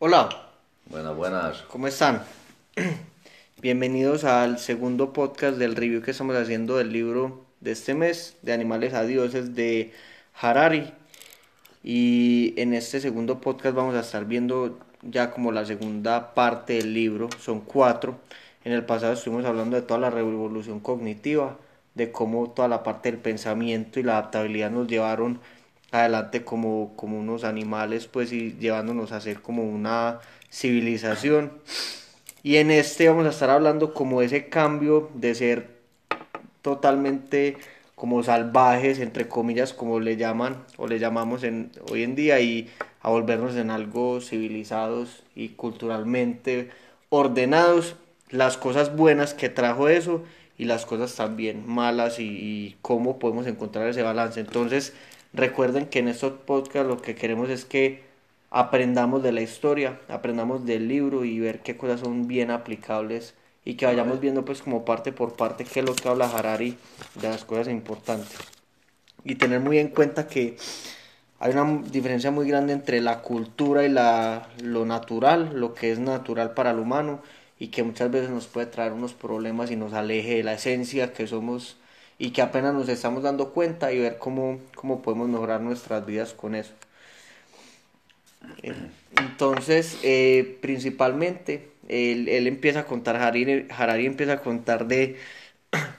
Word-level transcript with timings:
Hola, 0.00 0.28
Buenas, 0.90 1.16
buenas. 1.16 1.62
¿cómo 1.70 1.86
están? 1.86 2.24
Bienvenidos 3.62 4.24
al 4.24 4.58
segundo 4.58 5.12
podcast 5.12 5.56
del 5.56 5.76
review 5.76 6.02
que 6.02 6.10
estamos 6.10 6.34
haciendo 6.34 6.78
del 6.78 6.92
libro 6.92 7.44
de 7.60 7.70
este 7.70 7.94
mes, 7.94 8.36
de 8.42 8.52
Animales 8.52 8.92
a 8.92 9.04
Dioses, 9.04 9.54
de 9.54 9.92
Harari. 10.40 10.92
Y 11.84 12.54
en 12.56 12.74
este 12.74 13.00
segundo 13.00 13.40
podcast 13.40 13.76
vamos 13.76 13.94
a 13.94 14.00
estar 14.00 14.24
viendo 14.24 14.80
ya 15.02 15.30
como 15.30 15.52
la 15.52 15.64
segunda 15.64 16.34
parte 16.34 16.72
del 16.74 16.92
libro, 16.92 17.28
son 17.38 17.60
cuatro. 17.60 18.18
En 18.64 18.72
el 18.72 18.84
pasado 18.84 19.12
estuvimos 19.12 19.46
hablando 19.46 19.76
de 19.76 19.82
toda 19.82 20.00
la 20.00 20.10
revolución 20.10 20.80
cognitiva, 20.80 21.56
de 21.94 22.10
cómo 22.10 22.50
toda 22.50 22.66
la 22.66 22.82
parte 22.82 23.12
del 23.12 23.20
pensamiento 23.20 24.00
y 24.00 24.02
la 24.02 24.18
adaptabilidad 24.18 24.72
nos 24.72 24.88
llevaron 24.88 25.38
adelante 25.94 26.44
como, 26.44 26.92
como 26.96 27.18
unos 27.18 27.44
animales, 27.44 28.06
pues 28.06 28.32
y 28.32 28.56
llevándonos 28.58 29.12
a 29.12 29.20
ser 29.20 29.40
como 29.40 29.62
una 29.62 30.20
civilización. 30.50 31.52
Y 32.42 32.56
en 32.56 32.70
este 32.70 33.08
vamos 33.08 33.26
a 33.26 33.30
estar 33.30 33.50
hablando 33.50 33.94
como 33.94 34.20
ese 34.20 34.48
cambio 34.48 35.10
de 35.14 35.34
ser 35.34 35.74
totalmente 36.62 37.56
como 37.94 38.22
salvajes, 38.22 38.98
entre 38.98 39.28
comillas, 39.28 39.72
como 39.72 40.00
le 40.00 40.16
llaman 40.16 40.64
o 40.76 40.88
le 40.88 40.98
llamamos 40.98 41.44
en, 41.44 41.70
hoy 41.90 42.02
en 42.02 42.16
día, 42.16 42.40
y 42.40 42.70
a 43.00 43.10
volvernos 43.10 43.54
en 43.56 43.70
algo 43.70 44.20
civilizados 44.20 45.22
y 45.34 45.50
culturalmente 45.50 46.70
ordenados, 47.08 47.96
las 48.30 48.56
cosas 48.56 48.96
buenas 48.96 49.32
que 49.32 49.48
trajo 49.48 49.88
eso 49.88 50.24
y 50.58 50.64
las 50.64 50.86
cosas 50.86 51.14
también 51.14 51.66
malas 51.66 52.18
y, 52.18 52.24
y 52.24 52.76
cómo 52.82 53.18
podemos 53.18 53.46
encontrar 53.46 53.88
ese 53.88 54.02
balance. 54.02 54.40
Entonces, 54.40 54.92
recuerden 55.34 55.86
que 55.86 55.98
en 55.98 56.08
estos 56.08 56.32
podcasts 56.32 56.88
lo 56.88 57.02
que 57.02 57.14
queremos 57.14 57.50
es 57.50 57.64
que 57.64 58.02
aprendamos 58.50 59.22
de 59.22 59.32
la 59.32 59.40
historia, 59.42 60.00
aprendamos 60.08 60.64
del 60.64 60.88
libro 60.88 61.24
y 61.24 61.40
ver 61.40 61.60
qué 61.60 61.76
cosas 61.76 62.00
son 62.00 62.28
bien 62.28 62.50
aplicables 62.50 63.34
y 63.64 63.74
que 63.74 63.86
vayamos 63.86 64.20
viendo 64.20 64.44
pues 64.44 64.62
como 64.62 64.84
parte 64.84 65.12
por 65.12 65.34
parte 65.34 65.64
qué 65.64 65.80
es 65.80 65.86
lo 65.86 65.94
que 65.94 66.08
habla 66.08 66.30
Harari 66.30 66.78
de 67.16 67.28
las 67.28 67.44
cosas 67.44 67.68
importantes. 67.68 68.38
Y 69.24 69.34
tener 69.34 69.60
muy 69.60 69.78
en 69.78 69.88
cuenta 69.88 70.28
que 70.28 70.56
hay 71.40 71.52
una 71.52 71.82
diferencia 71.90 72.30
muy 72.30 72.48
grande 72.48 72.72
entre 72.72 73.00
la 73.00 73.20
cultura 73.22 73.84
y 73.84 73.88
la, 73.88 74.48
lo 74.62 74.84
natural, 74.84 75.58
lo 75.58 75.74
que 75.74 75.90
es 75.90 75.98
natural 75.98 76.54
para 76.54 76.70
el 76.70 76.78
humano 76.78 77.22
y 77.58 77.68
que 77.68 77.82
muchas 77.82 78.10
veces 78.10 78.30
nos 78.30 78.46
puede 78.46 78.66
traer 78.66 78.92
unos 78.92 79.14
problemas 79.14 79.70
y 79.70 79.76
nos 79.76 79.94
aleje 79.94 80.36
de 80.36 80.44
la 80.44 80.54
esencia 80.54 81.12
que 81.12 81.26
somos 81.26 81.76
y 82.18 82.30
que 82.30 82.42
apenas 82.42 82.74
nos 82.74 82.88
estamos 82.88 83.22
dando 83.22 83.52
cuenta 83.52 83.92
y 83.92 83.98
ver 83.98 84.18
cómo, 84.18 84.60
cómo 84.74 85.02
podemos 85.02 85.28
mejorar 85.28 85.60
nuestras 85.60 86.04
vidas 86.06 86.32
con 86.32 86.54
eso. 86.54 86.72
Entonces, 89.16 89.98
eh, 90.02 90.58
principalmente, 90.60 91.70
él, 91.88 92.28
él, 92.28 92.46
empieza 92.46 92.80
a 92.80 92.86
contar, 92.86 93.16
Harari, 93.16 93.66
Harari 93.70 94.06
empieza 94.06 94.34
a 94.34 94.42
contar 94.42 94.86
de 94.86 95.16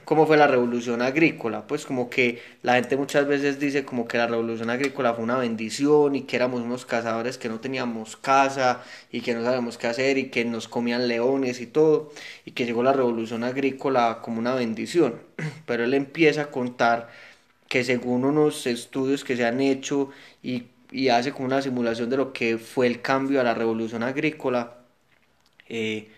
cómo 0.05 0.25
fue 0.27 0.37
la 0.37 0.47
revolución 0.47 1.01
agrícola, 1.01 1.67
pues 1.67 1.85
como 1.85 2.09
que 2.09 2.41
la 2.63 2.75
gente 2.75 2.97
muchas 2.97 3.27
veces 3.27 3.59
dice 3.59 3.85
como 3.85 4.07
que 4.07 4.17
la 4.17 4.27
revolución 4.27 4.69
agrícola 4.69 5.13
fue 5.13 5.23
una 5.23 5.37
bendición 5.37 6.15
y 6.15 6.21
que 6.21 6.35
éramos 6.35 6.61
unos 6.61 6.85
cazadores 6.85 7.37
que 7.37 7.49
no 7.49 7.59
teníamos 7.59 8.17
casa 8.17 8.83
y 9.11 9.21
que 9.21 9.33
no 9.33 9.43
sabíamos 9.43 9.77
qué 9.77 9.87
hacer 9.87 10.17
y 10.17 10.29
que 10.29 10.45
nos 10.45 10.67
comían 10.67 11.07
leones 11.07 11.61
y 11.61 11.67
todo 11.67 12.11
y 12.45 12.51
que 12.51 12.65
llegó 12.65 12.83
la 12.83 12.93
revolución 12.93 13.43
agrícola 13.43 14.19
como 14.21 14.39
una 14.39 14.55
bendición, 14.55 15.21
pero 15.65 15.83
él 15.83 15.93
empieza 15.93 16.43
a 16.43 16.51
contar 16.51 17.09
que 17.67 17.83
según 17.83 18.25
unos 18.25 18.67
estudios 18.67 19.23
que 19.23 19.35
se 19.35 19.45
han 19.45 19.61
hecho 19.61 20.11
y 20.43 20.65
y 20.91 21.09
hace 21.09 21.31
como 21.33 21.45
una 21.47 21.61
simulación 21.61 22.09
de 22.09 22.17
lo 22.17 22.33
que 22.33 22.57
fue 22.57 22.87
el 22.87 23.01
cambio 23.01 23.41
a 23.41 23.43
la 23.43 23.53
revolución 23.53 24.03
agrícola, 24.03 24.77
eh, 25.67 26.09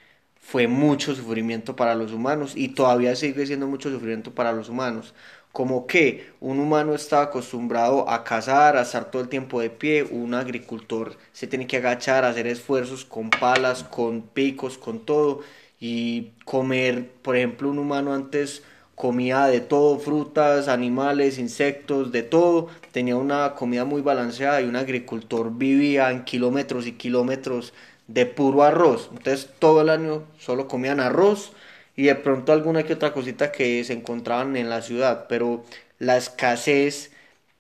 fue 0.48 0.70
mucho 0.70 1.14
sufrimiento 1.14 1.76
para 1.76 1.94
los 1.94 2.14
humanos 2.14 2.54
y 2.56 2.70
todavía 2.70 3.18
sigue 3.18 3.46
siendo 3.46 3.68
mucho 3.68 3.92
sufrimiento 3.92 4.34
para 4.34 4.54
los 4.54 4.70
humanos. 4.70 5.14
Como 5.52 5.88
que 5.88 6.32
un 6.40 6.62
humano 6.62 6.96
estaba 6.96 7.24
acostumbrado 7.24 8.10
a 8.10 8.24
cazar, 8.24 8.78
a 8.78 8.84
estar 8.84 9.12
todo 9.12 9.22
el 9.22 9.28
tiempo 9.28 9.60
de 9.60 9.70
pie, 9.70 10.04
un 10.04 10.34
agricultor 10.34 11.18
se 11.34 11.48
tiene 11.48 11.68
que 11.68 11.76
agachar, 11.76 12.24
hacer 12.24 12.48
esfuerzos 12.48 13.04
con 13.04 13.30
palas, 13.30 13.84
con 13.84 14.22
picos, 14.22 14.78
con 14.78 15.00
todo 15.06 15.42
y 15.82 16.32
comer, 16.46 17.12
por 17.22 17.36
ejemplo, 17.36 17.70
un 17.70 17.80
humano 17.80 18.14
antes 18.14 18.64
comía 18.96 19.48
de 19.48 19.60
todo, 19.60 20.00
frutas, 20.00 20.70
animales, 20.70 21.40
insectos, 21.40 22.14
de 22.14 22.24
todo. 22.24 22.68
Tenía 22.94 23.18
una 23.18 23.54
comida 23.54 23.84
muy 23.84 24.02
balanceada 24.02 24.62
y 24.62 24.66
un 24.66 24.78
agricultor 24.78 25.58
vivía 25.58 26.10
en 26.10 26.24
kilómetros 26.24 26.88
y 26.88 26.94
kilómetros 26.94 27.74
de 28.08 28.26
puro 28.26 28.64
arroz. 28.64 29.10
Entonces 29.12 29.50
todo 29.60 29.82
el 29.82 29.90
año 29.90 30.24
solo 30.40 30.68
comían 30.68 31.00
arroz 31.00 31.54
y 31.96 32.04
de 32.06 32.16
pronto 32.16 32.52
alguna 32.54 32.84
que 32.84 32.94
otra 32.94 33.14
cosita 33.14 33.52
que 33.52 33.84
se 33.84 33.94
encontraban 33.94 34.56
en 34.56 34.70
la 34.70 34.82
ciudad, 34.82 35.26
pero 35.28 35.64
la 36.00 36.18
escasez 36.18 37.12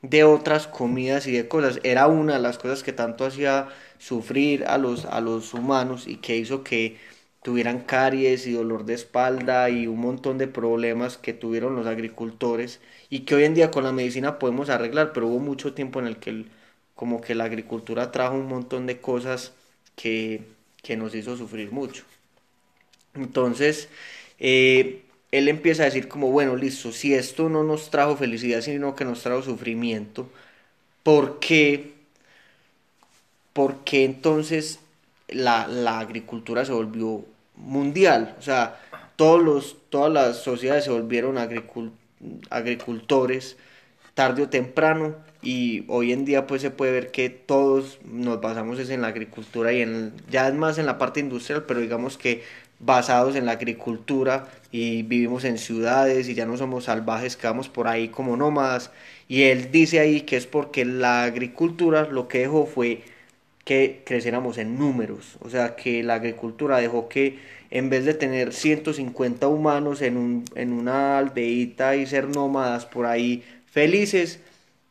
de 0.01 0.23
otras 0.23 0.67
comidas 0.67 1.27
y 1.27 1.31
de 1.31 1.47
cosas 1.47 1.79
era 1.83 2.07
una 2.07 2.33
de 2.35 2.39
las 2.39 2.57
cosas 2.57 2.83
que 2.83 2.93
tanto 2.93 3.25
hacía 3.25 3.67
sufrir 3.97 4.65
a 4.65 4.77
los, 4.77 5.05
a 5.05 5.21
los 5.21 5.53
humanos 5.53 6.07
y 6.07 6.17
que 6.17 6.37
hizo 6.37 6.63
que 6.63 6.97
tuvieran 7.41 7.79
caries 7.81 8.45
y 8.47 8.53
dolor 8.53 8.85
de 8.85 8.93
espalda 8.93 9.69
y 9.69 9.87
un 9.87 9.99
montón 9.99 10.37
de 10.37 10.47
problemas 10.47 11.17
que 11.17 11.33
tuvieron 11.33 11.75
los 11.75 11.87
agricultores 11.87 12.79
y 13.09 13.21
que 13.21 13.35
hoy 13.35 13.43
en 13.45 13.53
día 13.55 13.71
con 13.71 13.83
la 13.83 13.91
medicina 13.91 14.37
podemos 14.39 14.69
arreglar, 14.69 15.13
pero 15.13 15.27
hubo 15.27 15.39
mucho 15.39 15.73
tiempo 15.73 15.99
en 15.99 16.07
el 16.07 16.17
que 16.17 16.45
como 16.95 17.21
que 17.21 17.35
la 17.35 17.45
agricultura 17.45 18.11
trajo 18.11 18.35
un 18.35 18.47
montón 18.47 18.85
de 18.87 18.99
cosas 19.01 19.53
que, 19.97 20.43
que 20.81 20.95
nos 20.95 21.13
hizo 21.15 21.35
sufrir 21.35 21.73
mucho. 21.73 22.05
Entonces, 23.15 23.89
eh, 24.39 25.01
él 25.31 25.49
empieza 25.49 25.83
a 25.83 25.85
decir 25.87 26.07
como, 26.07 26.31
bueno, 26.31 26.55
listo, 26.55 26.93
si 26.93 27.13
esto 27.13 27.49
no 27.49 27.63
nos 27.63 27.89
trajo 27.89 28.15
felicidad, 28.15 28.61
sino 28.61 28.95
que 28.95 29.03
nos 29.03 29.21
trajo 29.23 29.41
sufrimiento, 29.41 30.29
¿por 31.03 31.39
qué? 31.39 31.93
¿Por 33.53 33.83
qué 33.83 34.05
entonces 34.05 34.79
la, 35.27 35.67
la 35.67 35.99
agricultura 35.99 36.63
se 36.63 36.71
volvió 36.71 37.25
mundial, 37.55 38.35
o 38.39 38.41
sea, 38.41 38.79
todos 39.15 39.43
los, 39.43 39.77
todas 39.89 40.13
las 40.13 40.37
sociedades 40.43 40.85
se 40.85 40.91
volvieron 40.91 41.37
agricul 41.37 41.91
agricultores 42.49 43.57
tarde 44.17 44.41
o 44.41 44.49
temprano 44.49 45.15
y 45.43 45.85
hoy 45.89 46.11
en 46.11 46.25
día 46.25 46.47
pues 46.47 46.63
se 46.63 46.71
puede 46.71 46.91
ver 46.91 47.11
que 47.11 47.29
todos 47.29 47.99
nos 48.03 48.41
basamos 48.41 48.79
en 48.89 49.01
la 49.03 49.09
agricultura 49.09 49.73
y 49.73 49.83
en 49.83 50.11
ya 50.27 50.47
es 50.47 50.55
más 50.55 50.79
en 50.79 50.87
la 50.87 50.97
parte 50.97 51.19
industrial 51.19 51.65
pero 51.67 51.81
digamos 51.81 52.17
que 52.17 52.41
basados 52.79 53.35
en 53.35 53.45
la 53.45 53.51
agricultura 53.51 54.49
y 54.71 55.03
vivimos 55.03 55.43
en 55.43 55.59
ciudades 55.59 56.29
y 56.29 56.33
ya 56.33 56.47
no 56.47 56.57
somos 56.57 56.85
salvajes 56.85 57.37
que 57.37 57.45
vamos 57.45 57.69
por 57.69 57.87
ahí 57.87 58.09
como 58.09 58.37
nómadas. 58.37 58.91
Y 59.27 59.43
él 59.43 59.71
dice 59.71 59.99
ahí 59.99 60.21
que 60.21 60.37
es 60.37 60.47
porque 60.47 60.83
la 60.83 61.23
agricultura 61.23 62.07
lo 62.09 62.27
que 62.27 62.39
dejó 62.39 62.65
fue 62.65 63.03
que 63.65 64.01
creciéramos 64.05 64.57
en 64.57 64.79
números, 64.79 65.37
o 65.41 65.49
sea 65.49 65.75
que 65.75 66.01
la 66.01 66.15
agricultura 66.15 66.77
dejó 66.79 67.09
que 67.09 67.37
en 67.69 67.89
vez 67.89 68.05
de 68.05 68.13
tener 68.13 68.53
150 68.53 69.47
humanos 69.47 70.01
en, 70.01 70.15
un, 70.15 70.45
en 70.55 70.71
una 70.71 71.17
aldeíta 71.17 71.95
y 71.97 72.05
ser 72.05 72.29
nómadas 72.29 72.85
por 72.85 73.05
ahí 73.05 73.43
felices, 73.77 74.39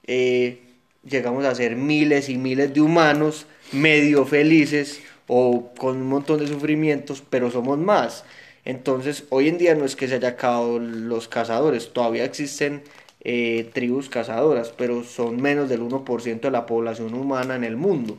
eh, 0.06 0.60
llegamos 1.02 1.44
a 1.44 1.56
ser 1.56 1.74
miles 1.74 2.28
y 2.28 2.38
miles 2.38 2.72
de 2.72 2.80
humanos 2.80 3.46
medio 3.72 4.24
felices 4.24 5.00
o 5.26 5.72
con 5.76 5.96
un 5.96 6.06
montón 6.06 6.38
de 6.38 6.46
sufrimientos, 6.46 7.20
pero 7.28 7.50
somos 7.50 7.80
más. 7.80 8.24
Entonces, 8.64 9.24
hoy 9.30 9.48
en 9.48 9.58
día 9.58 9.74
no 9.74 9.84
es 9.84 9.96
que 9.96 10.06
se 10.06 10.14
haya 10.14 10.28
acabado 10.28 10.78
los 10.78 11.26
cazadores, 11.26 11.92
todavía 11.92 12.24
existen 12.24 12.84
eh, 13.22 13.68
tribus 13.74 14.08
cazadoras, 14.08 14.72
pero 14.78 15.02
son 15.02 15.42
menos 15.42 15.68
del 15.68 15.80
1% 15.80 16.40
de 16.40 16.50
la 16.52 16.64
población 16.64 17.12
humana 17.14 17.56
en 17.56 17.64
el 17.64 17.76
mundo. 17.76 18.18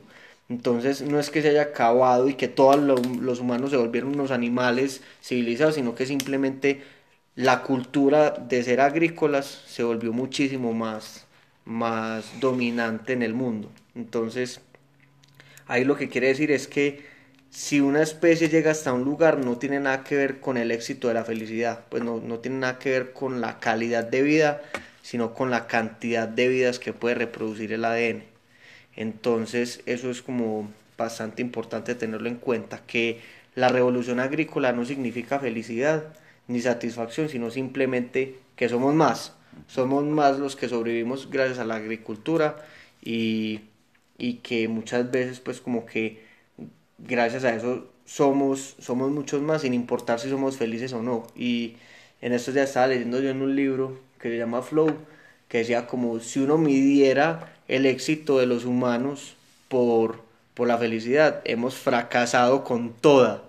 Entonces 0.50 1.02
no 1.02 1.18
es 1.18 1.30
que 1.30 1.42
se 1.42 1.50
haya 1.50 1.62
acabado 1.62 2.28
y 2.28 2.34
que 2.34 2.50
todos 2.50 2.78
los 2.78 3.40
humanos 3.40 3.70
se 3.70 3.78
volvieron 3.78 4.16
unos 4.16 4.32
animales 4.32 5.02
civilizados, 5.22 5.76
sino 5.76 5.96
que 5.96 6.06
simplemente 6.06 6.82
la 7.38 7.62
cultura 7.62 8.32
de 8.32 8.64
ser 8.64 8.82
agrícolas 8.82 9.46
se 9.68 9.84
volvió 9.84 10.12
muchísimo 10.12 10.74
más, 10.74 11.28
más 11.66 12.26
dominante 12.40 13.14
en 13.14 13.22
el 13.22 13.36
mundo. 13.36 13.70
Entonces, 13.94 14.60
ahí 15.68 15.86
lo 15.86 15.96
que 15.96 16.10
quiere 16.10 16.30
decir 16.30 16.50
es 16.50 16.68
que 16.68 17.06
si 17.52 17.80
una 17.80 18.02
especie 18.02 18.50
llega 18.50 18.72
hasta 18.72 18.92
un 18.92 19.04
lugar 19.04 19.38
no 19.38 19.60
tiene 19.60 19.80
nada 19.80 20.04
que 20.04 20.16
ver 20.16 20.40
con 20.40 20.58
el 20.58 20.72
éxito 20.72 21.10
de 21.10 21.14
la 21.14 21.26
felicidad, 21.26 21.82
pues 21.90 22.02
no, 22.02 22.20
no 22.20 22.40
tiene 22.40 22.58
nada 22.58 22.80
que 22.80 22.90
ver 22.90 23.14
con 23.14 23.40
la 23.40 23.60
calidad 23.60 24.04
de 24.04 24.24
vida, 24.24 24.64
sino 25.04 25.36
con 25.36 25.52
la 25.52 25.68
cantidad 25.68 26.28
de 26.28 26.48
vidas 26.48 26.80
que 26.80 26.92
puede 26.92 27.14
reproducir 27.14 27.72
el 27.72 27.86
ADN. 27.86 28.24
Entonces 28.96 29.84
eso 29.86 30.10
es 30.10 30.24
como 30.24 30.72
bastante 30.98 31.44
importante 31.44 31.94
tenerlo 31.94 32.30
en 32.30 32.38
cuenta, 32.38 32.82
que 32.88 33.22
la 33.54 33.70
revolución 33.70 34.20
agrícola 34.20 34.72
no 34.72 34.86
significa 34.86 35.38
felicidad 35.38 36.16
ni 36.48 36.62
satisfacción, 36.62 37.30
sino 37.30 37.52
simplemente 37.52 38.40
que 38.56 38.70
somos 38.70 38.94
más, 38.94 39.34
somos 39.68 40.04
más 40.06 40.40
los 40.40 40.56
que 40.56 40.70
sobrevivimos 40.70 41.30
gracias 41.30 41.60
a 41.60 41.66
la 41.66 41.76
agricultura 41.76 42.58
y, 43.02 43.62
y 44.18 44.36
que 44.36 44.68
muchas 44.68 45.12
veces 45.12 45.40
pues 45.40 45.62
como 45.62 45.86
que 45.86 46.24
gracias 46.98 47.44
a 47.44 47.56
eso 47.56 47.90
somos, 48.06 48.76
somos 48.80 49.12
muchos 49.12 49.42
más 49.42 49.62
sin 49.62 49.74
importar 49.74 50.20
si 50.20 50.30
somos 50.30 50.58
felices 50.58 50.94
o 50.94 51.02
no. 51.04 51.28
Y 51.36 51.76
en 52.22 52.34
estos 52.34 52.54
días 52.54 52.70
estaba 52.70 52.88
leyendo 52.88 53.20
yo 53.20 53.30
en 53.30 53.42
un 53.42 53.56
libro 53.56 54.00
que 54.20 54.30
se 54.30 54.38
llama 54.38 54.62
Flow, 54.62 54.96
que 55.48 55.60
decía 55.60 55.88
como 55.88 56.20
si 56.20 56.40
uno 56.40 56.58
midiera 56.58 57.54
el 57.68 57.86
éxito 57.86 58.40
de 58.40 58.48
los 58.48 58.66
humanos 58.66 59.36
por, 59.68 60.22
por 60.54 60.68
la 60.68 60.78
felicidad, 60.78 61.42
hemos 61.46 61.76
fracasado 61.76 62.64
con 62.64 62.94
toda. 62.94 63.44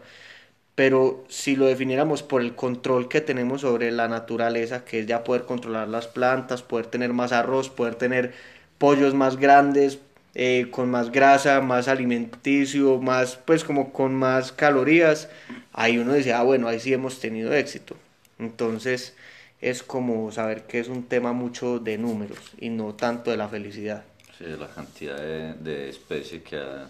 Pero 0.79 1.25
si 1.29 1.57
lo 1.57 1.67
definiéramos 1.67 2.23
por 2.23 2.41
el 2.41 2.55
control 2.55 3.09
que 3.09 3.21
tenemos 3.21 3.63
sobre 3.63 3.91
la 3.91 4.07
naturaleza, 4.07 4.85
que 4.85 5.01
es 5.01 5.07
ya 5.09 5.25
poder 5.25 5.43
controlar 5.43 5.89
las 5.89 6.07
plantas, 6.07 6.63
poder 6.63 6.87
tener 6.87 7.13
más 7.13 7.33
arroz, 7.33 7.69
poder 7.69 7.97
tener 7.97 8.33
pollos 8.79 9.13
más 9.13 9.39
grandes, 9.39 9.99
eh, 10.37 10.69
con 10.71 10.89
más 10.89 11.11
grasa, 11.11 11.61
más 11.63 11.89
alimenticio, 11.89 13.01
más, 13.01 13.41
pues 13.45 13.65
como 13.65 13.93
con 13.93 14.15
más 14.15 14.53
calorías, 14.53 15.29
ahí 15.73 15.99
uno 15.99 16.15
dice, 16.15 16.33
ah, 16.33 16.45
bueno, 16.45 16.69
ahí 16.69 16.79
sí 16.79 16.93
hemos 16.93 17.19
tenido 17.19 17.53
éxito. 17.53 17.97
Entonces 18.39 19.17
es 19.61 19.83
como 19.83 20.31
saber 20.31 20.63
que 20.69 20.79
es 20.79 20.87
un 20.87 21.03
tema 21.09 21.33
mucho 21.33 21.81
de 21.81 21.99
números 21.99 22.39
y 22.61 22.69
no 22.69 22.95
tanto 22.95 23.33
de 23.33 23.37
la 23.37 23.49
felicidad. 23.49 24.05
Sí, 24.39 24.45
la 24.57 24.69
cantidad 24.69 25.17
de, 25.17 25.55
de 25.55 25.89
especies 25.89 26.45
que 26.45 26.57
ha, 26.57 26.89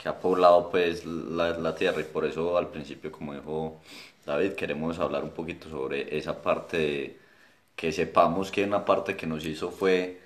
que 0.00 0.08
ha 0.08 0.20
poblado 0.20 0.70
pues 0.70 1.04
la, 1.06 1.50
la 1.58 1.74
tierra. 1.74 2.00
Y 2.00 2.04
por 2.04 2.24
eso 2.26 2.56
al 2.58 2.68
principio, 2.70 3.12
como 3.12 3.34
dijo 3.34 3.80
David, 4.26 4.52
queremos 4.54 4.98
hablar 4.98 5.24
un 5.24 5.30
poquito 5.30 5.68
sobre 5.70 6.16
esa 6.18 6.42
parte 6.42 6.76
de 6.78 7.18
que 7.76 7.92
sepamos 7.92 8.50
que 8.50 8.64
una 8.64 8.84
parte 8.84 9.16
que 9.16 9.26
nos 9.26 9.44
hizo 9.46 9.70
fue 9.70 10.20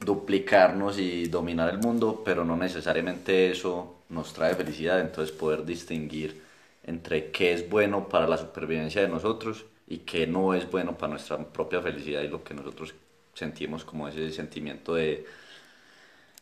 duplicarnos 0.00 0.98
y 0.98 1.26
dominar 1.28 1.70
el 1.70 1.78
mundo, 1.78 2.22
pero 2.24 2.44
no 2.44 2.56
necesariamente 2.56 3.50
eso 3.50 3.96
nos 4.08 4.32
trae 4.32 4.54
felicidad, 4.54 5.00
entonces 5.00 5.34
poder 5.34 5.64
distinguir 5.64 6.42
entre 6.84 7.30
qué 7.30 7.52
es 7.52 7.68
bueno 7.70 8.08
para 8.08 8.26
la 8.28 8.36
supervivencia 8.36 9.02
de 9.02 9.08
nosotros 9.08 9.64
y 9.86 9.98
qué 9.98 10.26
no 10.26 10.54
es 10.54 10.70
bueno 10.70 10.96
para 10.98 11.10
nuestra 11.12 11.38
propia 11.52 11.80
felicidad 11.80 12.22
y 12.22 12.28
lo 12.28 12.44
que 12.44 12.54
nosotros 12.54 12.94
sentimos 13.34 13.84
como 13.84 14.08
ese 14.08 14.30
sentimiento 14.32 14.94
de, 14.94 15.24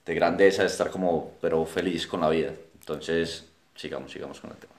de 0.06 0.14
grandeza, 0.14 0.62
de 0.62 0.68
estar 0.68 0.90
como, 0.90 1.32
pero 1.40 1.64
feliz 1.66 2.06
con 2.06 2.20
la 2.20 2.30
vida. 2.30 2.52
Entonces, 2.80 3.46
sigamos, 3.76 4.12
sigamos 4.12 4.40
con 4.40 4.50
el 4.50 4.56
tema. 4.56 4.72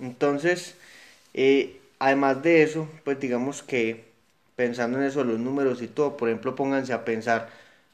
Entonces, 0.00 0.74
eh, 1.34 1.80
además 1.98 2.42
de 2.42 2.62
eso, 2.62 2.88
pues 3.04 3.20
digamos 3.20 3.62
que 3.62 4.04
pensando 4.56 4.98
en 4.98 5.04
eso, 5.04 5.24
los 5.24 5.38
números 5.38 5.82
y 5.82 5.88
todo, 5.88 6.16
por 6.16 6.28
ejemplo, 6.28 6.54
pónganse 6.54 6.92
a 6.92 7.04
pensar 7.04 7.50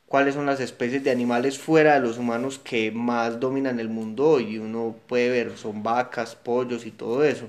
cuáles 0.06 0.34
son 0.34 0.46
las 0.46 0.60
especies 0.60 1.04
de 1.04 1.10
animales 1.10 1.58
fuera 1.58 1.94
de 1.94 2.00
los 2.00 2.18
humanos 2.18 2.58
que 2.58 2.90
más 2.92 3.40
dominan 3.40 3.80
el 3.80 3.88
mundo 3.88 4.28
hoy. 4.28 4.58
Uno 4.58 4.96
puede 5.06 5.30
ver, 5.30 5.56
son 5.58 5.82
vacas, 5.82 6.34
pollos 6.34 6.86
y 6.86 6.90
todo 6.90 7.24
eso, 7.24 7.48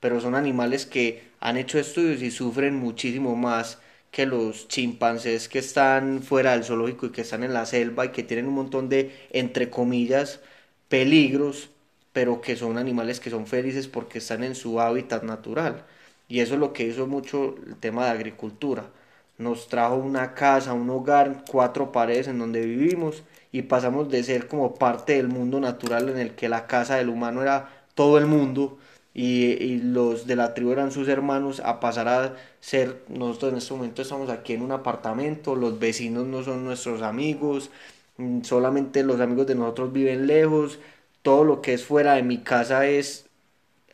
pero 0.00 0.20
son 0.20 0.34
animales 0.34 0.86
que 0.86 1.24
han 1.40 1.56
hecho 1.56 1.78
estudios 1.78 2.22
y 2.22 2.30
sufren 2.30 2.76
muchísimo 2.76 3.36
más 3.36 3.78
que 4.10 4.26
los 4.26 4.68
chimpancés 4.68 5.48
que 5.48 5.58
están 5.60 6.22
fuera 6.22 6.52
del 6.52 6.64
zoológico 6.64 7.06
y 7.06 7.10
que 7.12 7.22
están 7.22 7.42
en 7.44 7.54
la 7.54 7.66
selva 7.66 8.06
y 8.06 8.12
que 8.12 8.22
tienen 8.22 8.46
un 8.46 8.54
montón 8.54 8.88
de, 8.88 9.12
entre 9.30 9.70
comillas, 9.70 10.40
peligros, 10.88 11.70
pero 12.12 12.40
que 12.40 12.56
son 12.56 12.78
animales 12.78 13.20
que 13.20 13.30
son 13.30 13.46
felices 13.46 13.86
porque 13.88 14.18
están 14.18 14.42
en 14.44 14.54
su 14.54 14.80
hábitat 14.80 15.22
natural. 15.22 15.84
Y 16.28 16.40
eso 16.40 16.54
es 16.54 16.60
lo 16.60 16.72
que 16.72 16.84
hizo 16.86 17.06
mucho 17.06 17.56
el 17.66 17.76
tema 17.76 18.04
de 18.06 18.10
agricultura. 18.12 18.90
Nos 19.38 19.68
trajo 19.68 19.96
una 19.96 20.34
casa, 20.34 20.72
un 20.74 20.90
hogar, 20.90 21.44
cuatro 21.50 21.92
paredes 21.92 22.28
en 22.28 22.38
donde 22.38 22.60
vivimos 22.66 23.22
y 23.52 23.62
pasamos 23.62 24.10
de 24.10 24.22
ser 24.24 24.48
como 24.48 24.74
parte 24.74 25.14
del 25.14 25.28
mundo 25.28 25.60
natural 25.60 26.08
en 26.08 26.18
el 26.18 26.34
que 26.34 26.48
la 26.48 26.66
casa 26.66 26.96
del 26.96 27.08
humano 27.08 27.42
era 27.42 27.86
todo 27.94 28.18
el 28.18 28.26
mundo 28.26 28.77
y, 29.20 29.78
los 29.78 30.26
de 30.26 30.36
la 30.36 30.54
tribu 30.54 30.72
eran 30.72 30.92
sus 30.92 31.08
hermanos 31.08 31.60
a 31.64 31.80
pasar 31.80 32.08
a 32.08 32.36
ser, 32.60 33.02
nosotros 33.08 33.52
en 33.52 33.58
este 33.58 33.74
momento 33.74 34.02
estamos 34.02 34.30
aquí 34.30 34.52
en 34.52 34.62
un 34.62 34.72
apartamento, 34.72 35.56
los 35.56 35.78
vecinos 35.78 36.26
no 36.26 36.44
son 36.44 36.64
nuestros 36.64 37.02
amigos, 37.02 37.70
mm, 38.18 38.42
solamente 38.42 39.02
los 39.02 39.20
amigos 39.20 39.46
de 39.48 39.56
nosotros 39.56 39.92
viven 39.92 40.26
lejos, 40.26 40.78
todo 41.22 41.44
lo 41.44 41.60
que 41.62 41.74
es 41.74 41.84
fuera 41.84 42.14
de 42.14 42.22
mi 42.22 42.38
casa 42.38 42.86
es 42.86 43.26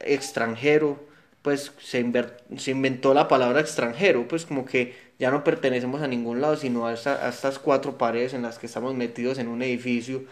extranjero 0.04 0.98
pues 1.42 1.72
se, 1.78 2.10
se, 2.56 2.70
inventó 2.70 3.12
la 3.12 3.28
palabra 3.28 3.60
extranjero, 3.60 4.26
pues 4.26 4.46
como 4.46 4.64
que 4.64 4.94
ya 5.18 5.30
no 5.30 5.44
pertenecemos 5.44 6.00
a 6.00 6.08
ningún 6.08 6.40
lado, 6.40 6.56
sino 6.56 6.86
a, 6.86 6.94
estas 6.94 7.58
cuatro 7.58 7.98
paredes 7.98 8.32
en 8.32 8.40
las 8.42 8.58
que 8.58 8.66
estamos 8.66 8.94
metidos 8.94 9.38
en 9.38 9.48
un 9.48 9.62
edificio. 9.62 10.24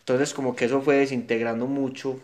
Entonces 0.00 0.32
como 0.32 0.56
que 0.56 0.64
eso 0.66 0.80
fue 0.80 0.96
desintegrando 0.96 1.66
mucho 1.66 2.18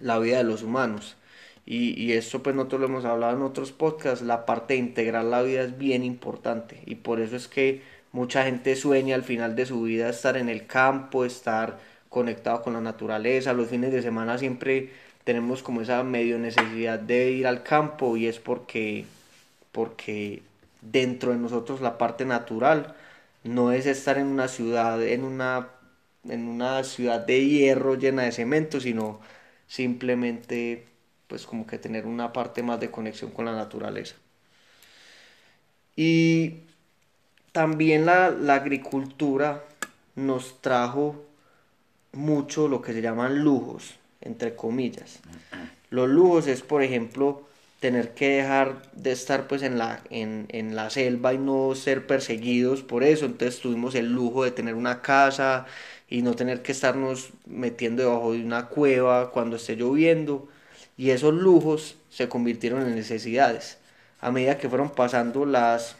la 0.00 0.18
vida 0.18 0.38
de 0.38 0.44
los 0.44 0.62
humanos. 0.62 1.16
Y, 1.66 2.00
y 2.00 2.12
esto 2.12 2.42
pues 2.42 2.54
nosotros 2.54 2.82
lo 2.82 2.86
hemos 2.88 3.04
hablado 3.04 3.36
en 3.36 3.42
otros 3.42 3.72
podcasts, 3.72 4.24
la 4.24 4.44
parte 4.46 4.74
de 4.74 4.80
integrar 4.80 5.24
la 5.24 5.42
vida 5.42 5.62
es 5.62 5.78
bien 5.78 6.04
importante. 6.04 6.82
Y 6.86 6.96
por 6.96 7.20
eso 7.20 7.36
es 7.36 7.48
que 7.48 7.82
mucha 8.12 8.44
gente 8.44 8.76
sueña 8.76 9.14
al 9.14 9.24
final 9.24 9.56
de 9.56 9.66
su 9.66 9.82
vida 9.82 10.08
estar 10.08 10.36
en 10.36 10.48
el 10.48 10.66
campo, 10.66 11.24
estar 11.24 11.78
conectado 12.08 12.62
con 12.62 12.74
la 12.74 12.80
naturaleza, 12.80 13.52
los 13.52 13.68
fines 13.68 13.92
de 13.92 14.02
semana 14.02 14.38
siempre 14.38 14.90
tenemos 15.24 15.62
como 15.62 15.80
esa 15.80 16.04
medio 16.04 16.38
necesidad 16.38 16.98
de 16.98 17.32
ir 17.32 17.46
al 17.46 17.62
campo 17.62 18.16
y 18.16 18.26
es 18.26 18.38
porque, 18.38 19.06
porque 19.72 20.42
dentro 20.82 21.32
de 21.32 21.38
nosotros 21.38 21.80
la 21.80 21.98
parte 21.98 22.24
natural 22.24 22.94
no 23.42 23.72
es 23.72 23.86
estar 23.86 24.18
en 24.18 24.26
una 24.28 24.48
ciudad, 24.48 25.02
en 25.02 25.24
una, 25.24 25.68
en 26.28 26.46
una 26.48 26.84
ciudad 26.84 27.20
de 27.26 27.46
hierro 27.46 27.96
llena 27.96 28.22
de 28.24 28.32
cemento, 28.32 28.80
sino 28.80 29.20
simplemente 29.66 30.86
pues 31.28 31.46
como 31.46 31.66
que 31.66 31.78
tener 31.78 32.06
una 32.06 32.32
parte 32.32 32.62
más 32.62 32.80
de 32.80 32.90
conexión 32.90 33.30
con 33.30 33.44
la 33.44 33.52
naturaleza. 33.52 34.16
Y 35.96 36.60
también 37.52 38.06
la, 38.06 38.26
agricultura 38.54 39.64
nos 40.16 40.60
trajo 40.60 41.24
mucho 42.12 42.68
lo 42.68 42.82
que 42.82 42.92
se 42.92 43.02
llaman 43.02 43.42
lujos 43.42 43.94
entre 44.20 44.56
comillas. 44.56 45.20
Los 45.90 46.08
lujos 46.08 46.46
es, 46.46 46.62
por 46.62 46.82
ejemplo, 46.82 47.46
tener 47.78 48.14
que 48.14 48.28
dejar 48.28 48.80
de 48.92 49.12
estar 49.12 49.46
pues 49.46 49.62
en 49.62 49.78
la, 49.78 50.02
en, 50.08 50.46
en 50.48 50.74
la 50.74 50.88
selva 50.88 51.34
y 51.34 51.38
no 51.38 51.74
ser 51.74 52.06
perseguidos 52.06 52.82
por 52.82 53.04
eso. 53.04 53.26
Entonces 53.26 53.60
tuvimos 53.60 53.94
el 53.94 54.12
lujo 54.12 54.44
de 54.44 54.50
tener 54.50 54.74
una 54.74 55.02
casa 55.02 55.66
y 56.08 56.22
no 56.22 56.34
tener 56.34 56.62
que 56.62 56.72
estarnos 56.72 57.30
metiendo 57.46 58.02
debajo 58.02 58.32
de 58.32 58.42
una 58.42 58.66
cueva 58.66 59.30
cuando 59.30 59.56
esté 59.56 59.76
lloviendo. 59.76 60.48
Y 60.96 61.10
esos 61.10 61.34
lujos 61.34 61.96
se 62.10 62.28
convirtieron 62.28 62.82
en 62.82 62.94
necesidades. 62.94 63.78
A 64.20 64.30
medida 64.30 64.58
que 64.58 64.68
fueron 64.68 64.90
pasando 64.90 65.44
las, 65.44 65.96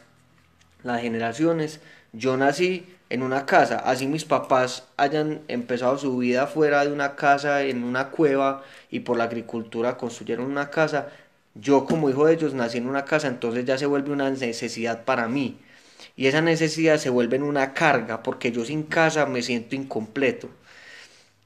las 0.83 1.01
generaciones, 1.01 1.79
yo 2.13 2.37
nací 2.37 2.85
en 3.09 3.21
una 3.21 3.45
casa, 3.45 3.77
así 3.79 4.07
mis 4.07 4.25
papás 4.25 4.87
hayan 4.97 5.41
empezado 5.47 5.97
su 5.97 6.17
vida 6.17 6.47
fuera 6.47 6.83
de 6.85 6.91
una 6.91 7.15
casa, 7.15 7.61
en 7.63 7.83
una 7.83 8.09
cueva, 8.09 8.63
y 8.89 9.01
por 9.01 9.17
la 9.17 9.25
agricultura 9.25 9.97
construyeron 9.97 10.47
una 10.47 10.71
casa, 10.71 11.09
yo 11.53 11.85
como 11.85 12.09
hijo 12.09 12.25
de 12.25 12.33
ellos 12.33 12.53
nací 12.53 12.79
en 12.79 12.87
una 12.87 13.05
casa, 13.05 13.27
entonces 13.27 13.65
ya 13.65 13.77
se 13.77 13.85
vuelve 13.85 14.11
una 14.11 14.29
necesidad 14.29 15.05
para 15.05 15.27
mí. 15.27 15.59
Y 16.17 16.27
esa 16.27 16.41
necesidad 16.41 16.97
se 16.97 17.09
vuelve 17.09 17.35
en 17.35 17.43
una 17.43 17.73
carga, 17.73 18.23
porque 18.23 18.51
yo 18.51 18.65
sin 18.65 18.83
casa 18.83 19.25
me 19.25 19.41
siento 19.41 19.75
incompleto. 19.75 20.49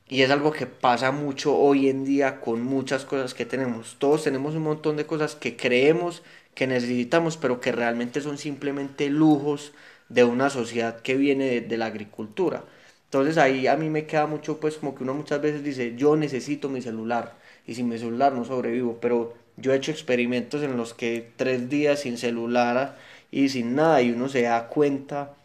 Y 0.09 0.23
es 0.23 0.31
algo 0.31 0.51
que 0.51 0.65
pasa 0.65 1.11
mucho 1.11 1.55
hoy 1.55 1.87
en 1.87 2.03
día 2.03 2.41
con 2.41 2.63
muchas 2.63 3.05
cosas 3.05 3.35
que 3.35 3.45
tenemos. 3.45 3.97
Todos 3.99 4.23
tenemos 4.23 4.55
un 4.55 4.63
montón 4.63 4.97
de 4.97 5.05
cosas 5.05 5.35
que 5.35 5.55
creemos 5.55 6.23
que 6.55 6.65
necesitamos, 6.67 7.37
pero 7.37 7.61
que 7.61 7.71
realmente 7.71 8.19
son 8.21 8.39
simplemente 8.39 9.09
lujos 9.09 9.71
de 10.09 10.23
una 10.23 10.49
sociedad 10.49 11.01
que 11.01 11.15
viene 11.15 11.61
de, 11.61 11.77
la 11.77 11.85
agricultura. 11.85 12.63
Entonces 13.05 13.37
ahí 13.37 13.67
a 13.67 13.77
mí 13.77 13.89
me 13.89 14.07
queda 14.07 14.25
mucho, 14.27 14.59
pues 14.59 14.77
como 14.77 14.95
que 14.95 15.03
uno 15.03 15.13
muchas 15.13 15.41
veces 15.41 15.63
dice, 15.63 15.95
yo 15.95 16.15
necesito 16.15 16.69
mi 16.69 16.81
celular 16.81 17.37
y 17.67 17.75
sin 17.75 17.87
mi 17.87 17.97
celular 17.99 18.33
no 18.33 18.45
sobrevivo, 18.45 18.97
pero 18.99 19.35
yo 19.57 19.73
he 19.73 19.77
hecho 19.77 19.91
experimentos 19.91 20.63
en 20.63 20.75
los 20.77 20.93
que 20.93 21.31
tres 21.35 21.69
días 21.69 22.01
sin 22.01 22.17
celular 22.17 22.97
y 23.31 23.49
sin 23.49 23.75
nada 23.75 24.01
y 24.01 24.11
uno 24.11 24.27
se 24.29 24.43
da 24.43 24.67
cuenta 24.69 25.35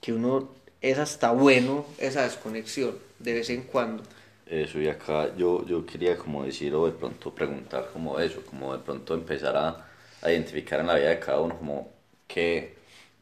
que 0.00 0.12
uno 0.12 0.50
es 0.82 0.98
hasta 0.98 1.30
bueno 1.30 1.86
esa 1.98 2.24
desconexión 2.24 2.98
de 3.20 3.32
vez 3.32 3.50
en 3.50 3.62
cuando. 3.62 4.02
Eso, 4.46 4.80
y 4.80 4.88
acá 4.88 5.34
yo, 5.36 5.64
yo 5.64 5.86
quería 5.86 6.18
como 6.18 6.44
decir 6.44 6.74
o 6.74 6.86
de 6.86 6.92
pronto 6.92 7.34
preguntar 7.34 7.88
como 7.92 8.18
eso, 8.18 8.42
como 8.44 8.76
de 8.76 8.82
pronto 8.82 9.14
empezar 9.14 9.56
a, 9.56 9.88
identificar 10.28 10.78
en 10.80 10.86
la 10.86 10.94
vida 10.94 11.08
de 11.08 11.18
cada 11.18 11.40
uno 11.40 11.58
como 11.58 11.90
qué 12.28 12.76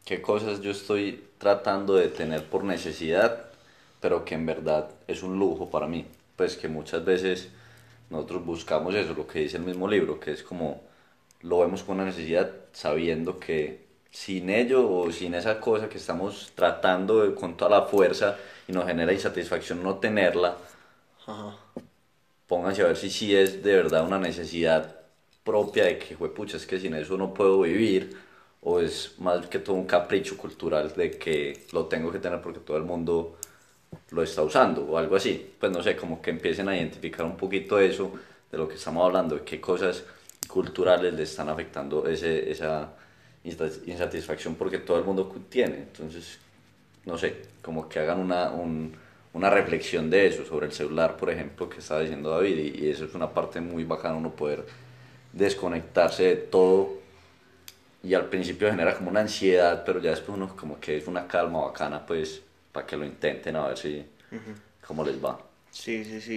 qué 0.05 0.21
cosas 0.21 0.61
yo 0.61 0.71
estoy 0.71 1.25
tratando 1.38 1.95
de 1.95 2.09
tener 2.09 2.45
por 2.45 2.64
necesidad, 2.64 3.47
pero 4.00 4.25
que 4.25 4.35
en 4.35 4.45
verdad 4.45 4.90
es 5.07 5.23
un 5.23 5.38
lujo 5.38 5.71
para 5.71 5.87
mí. 5.87 6.07
Pues 6.37 6.57
que 6.57 6.69
muchas 6.69 7.05
veces 7.05 7.49
nosotros 8.11 8.45
buscamos 8.45 8.95
eso, 8.95 9.14
lo 9.14 9.26
que 9.26 9.40
dice 9.40 9.57
el 9.57 9.62
mismo 9.62 9.88
libro, 9.88 10.19
que 10.21 10.33
es 10.33 10.43
como 10.43 10.83
lo 11.43 11.61
vemos 11.61 11.83
con 11.83 11.97
una 11.97 12.07
necesidad 12.07 12.50
sabiendo 12.73 13.38
que 13.38 13.89
sin 14.11 14.50
ello 14.50 14.90
o 14.90 15.12
sin 15.12 15.35
esa 15.35 15.61
cosa 15.61 15.88
que 15.88 15.99
estamos 15.99 16.52
tratando 16.55 17.23
de, 17.23 17.35
con 17.35 17.57
toda 17.57 17.71
la 17.71 17.83
fuerza 17.87 18.37
y 18.69 18.73
nos 18.73 18.87
genera 18.87 19.12
insatisfacción 19.12 19.83
no 19.83 19.97
tenerla, 19.99 20.57
pónganse 22.47 22.83
a 22.83 22.87
ver 22.87 22.97
si 22.97 23.11
sí 23.11 23.35
es 23.35 23.62
de 23.62 23.75
verdad 23.76 24.05
una 24.05 24.19
necesidad 24.19 24.97
propia 25.45 25.85
de 25.85 25.99
que, 25.99 26.17
pucha, 26.17 26.57
es 26.57 26.67
que 26.67 26.79
sin 26.81 26.95
eso 26.95 27.17
no 27.17 27.33
puedo 27.35 27.61
vivir, 27.62 28.17
o 28.62 28.81
es 28.81 29.14
más 29.19 29.47
que 29.49 29.59
todo 29.59 29.76
un 29.76 29.87
capricho 29.87 30.37
cultural 30.37 30.93
de 30.95 31.12
que 31.19 31.67
lo 31.73 31.87
tengo 31.87 32.12
que 32.12 32.19
tener 32.19 32.40
porque 32.43 32.61
todo 32.61 32.76
el 32.76 32.83
mundo 32.85 33.38
lo 34.11 34.23
está 34.23 34.43
usando 34.43 34.85
o 34.85 34.99
algo 34.99 35.17
así. 35.17 35.55
Pues 35.61 35.73
no 35.73 35.83
sé, 35.83 35.97
como 35.97 36.21
que 36.23 36.31
empiecen 36.31 36.69
a 36.69 36.76
identificar 36.76 37.26
un 37.26 37.37
poquito 37.37 37.79
eso 37.81 38.12
de 38.50 38.59
lo 38.59 38.69
que 38.69 38.75
estamos 38.76 39.05
hablando, 39.07 39.37
de 39.37 39.45
qué 39.45 39.61
cosas 39.61 40.05
culturales 40.49 41.14
le 41.14 41.23
están 41.25 41.49
afectando 41.49 42.07
ese, 42.09 42.50
esa 42.50 42.95
insatisfacción 43.44 44.54
porque 44.54 44.78
todo 44.78 44.99
el 44.99 45.04
mundo 45.04 45.26
tiene. 45.49 45.76
Entonces, 45.76 46.38
no 47.06 47.18
sé, 47.18 47.37
como 47.62 47.88
que 47.88 47.99
hagan 48.00 48.20
una, 48.20 48.50
un, 48.50 48.97
una 49.35 49.50
reflexión 49.50 50.11
de 50.11 50.26
eso, 50.28 50.44
sobre 50.44 50.66
el 50.66 50.73
celular, 50.73 51.16
por 51.16 51.30
ejemplo, 51.30 51.68
que 51.68 51.78
estaba 51.78 52.00
diciendo 52.00 52.30
David, 52.30 52.59
y, 52.59 52.87
y 52.87 52.90
eso 52.90 53.04
es 53.06 53.14
una 53.14 53.32
parte 53.32 53.61
muy 53.61 53.85
bacana, 53.85 54.16
uno 54.16 54.35
poder 54.37 54.66
desconectarse 55.32 56.25
de 56.25 56.37
todo 56.37 57.00
y 58.02 58.14
al 58.14 58.28
principio 58.28 58.70
genera 58.70 58.97
como 58.97 59.11
una 59.11 59.20
ansiedad, 59.20 59.82
pero 59.85 60.00
ya 60.00 60.11
después 60.11 60.37
uno 60.37 60.56
como 60.56 60.80
que 60.80 60.97
es 60.97 61.06
una 61.06 61.26
calma 61.26 61.61
bacana, 61.61 62.04
pues 62.06 62.42
para 62.73 62.87
que 62.87 62.97
lo 62.97 63.04
intenten 63.04 63.56
a 63.56 63.68
ver 63.68 63.78
si 63.78 64.04
cómo 64.87 65.04
les 65.04 65.23
va. 65.25 65.38
Sí, 65.70 66.04
sí, 66.04 66.20
sí. 66.20 66.35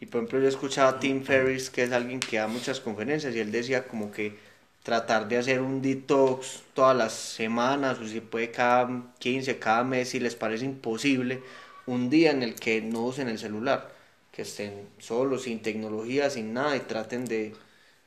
Y, 0.00 0.04
y 0.04 0.06
por 0.06 0.20
ejemplo 0.20 0.40
yo 0.40 0.48
escuchaba 0.48 0.90
a 0.90 0.98
Tim 0.98 1.22
Ferriss, 1.24 1.70
que 1.70 1.84
es 1.84 1.92
alguien 1.92 2.20
que 2.20 2.38
da 2.38 2.48
muchas 2.48 2.80
conferencias, 2.80 3.34
y 3.34 3.40
él 3.40 3.52
decía 3.52 3.86
como 3.86 4.10
que 4.10 4.38
tratar 4.84 5.28
de 5.28 5.38
hacer 5.38 5.60
un 5.62 5.82
detox 5.82 6.62
todas 6.74 6.96
las 6.96 7.12
semanas, 7.12 7.98
o 8.00 8.06
si 8.06 8.20
puede 8.20 8.50
cada 8.52 8.88
15, 9.18 9.58
cada 9.58 9.84
mes, 9.84 10.10
si 10.10 10.20
les 10.20 10.36
parece 10.36 10.64
imposible, 10.64 11.42
un 11.86 12.10
día 12.10 12.30
en 12.30 12.42
el 12.44 12.54
que 12.54 12.80
no 12.82 13.02
usen 13.06 13.28
el 13.28 13.38
celular, 13.38 13.92
que 14.32 14.42
estén 14.42 14.88
solos, 14.98 15.42
sin 15.44 15.62
tecnología, 15.62 16.30
sin 16.30 16.54
nada, 16.54 16.76
y 16.76 16.80
traten 16.80 17.24
de 17.24 17.54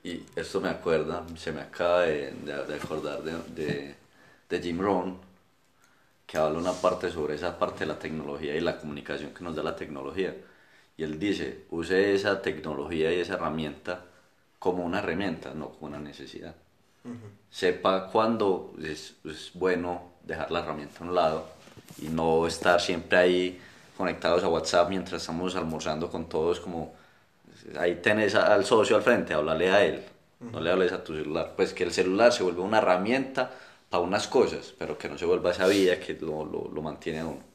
y 0.03 0.23
esto 0.35 0.61
me 0.61 0.69
acuerda, 0.69 1.25
se 1.35 1.51
me 1.51 1.61
acaba 1.61 2.03
de, 2.03 2.31
de, 2.31 2.75
acordar 2.75 3.21
de, 3.23 3.95
de, 4.49 4.61
Jim 4.61 4.79
Rohn, 4.79 5.19
que 6.25 6.37
habla 6.37 6.59
una 6.59 6.73
parte 6.73 7.09
sobre 7.11 7.35
esa 7.35 7.57
parte 7.59 7.79
de 7.81 7.87
la 7.87 7.99
tecnología 7.99 8.55
y 8.55 8.61
la 8.61 8.77
comunicación 8.79 9.33
que 9.33 9.43
nos 9.43 9.55
da 9.55 9.63
la 9.63 9.75
tecnología. 9.75 10.35
Y 10.97 11.03
él 11.03 11.19
dice, 11.19 11.65
use 11.71 12.13
esa 12.15 12.41
tecnología 12.41 13.11
y 13.13 13.19
esa 13.19 13.33
herramienta 13.35 14.05
como 14.59 14.85
una 14.85 14.99
herramienta, 14.99 15.53
no 15.53 15.69
como 15.71 15.87
una 15.87 15.99
necesidad. 15.99 16.55
Sepa 17.49 18.09
cuándo 18.11 18.73
es, 18.83 19.15
es, 19.25 19.51
bueno 19.53 20.11
dejar 20.23 20.51
la 20.51 20.59
herramienta 20.59 20.99
a 20.99 21.07
un 21.07 21.15
lado 21.15 21.45
y 22.01 22.09
no 22.09 22.45
estar 22.45 22.81
siempre 22.81 23.17
ahí 23.17 23.59
conectados 23.95 24.43
a 24.43 24.49
WhatsApp 24.49 24.89
mientras 24.89 25.21
estamos 25.21 25.55
almorzando 25.55 26.09
con 26.09 26.27
todos 26.27 26.59
como 26.59 26.93
ahí 27.79 27.95
tenés 27.95 28.35
al 28.35 28.65
socio 28.65 28.95
al 28.95 29.01
frente, 29.01 29.33
háblale 29.33 29.69
a 29.69 29.83
él, 29.83 30.03
no 30.39 30.59
le 30.59 30.71
hables 30.71 30.91
a 30.91 31.03
tu 31.03 31.15
celular. 31.15 31.53
Pues 31.55 31.73
que 31.73 31.83
el 31.83 31.91
celular 31.91 32.31
se 32.31 32.43
vuelva 32.43 32.63
una 32.63 32.77
herramienta 32.77 33.51
para 33.89 34.03
unas 34.03 34.27
cosas, 34.27 34.73
pero 34.77 34.97
que 34.97 35.09
no 35.09 35.17
se 35.17 35.25
vuelva 35.25 35.51
esa 35.51 35.67
vía 35.67 35.99
que 35.99 36.13
lo, 36.13 36.45
lo, 36.45 36.69
lo 36.73 36.81
mantiene 36.81 37.23
uno. 37.23 37.47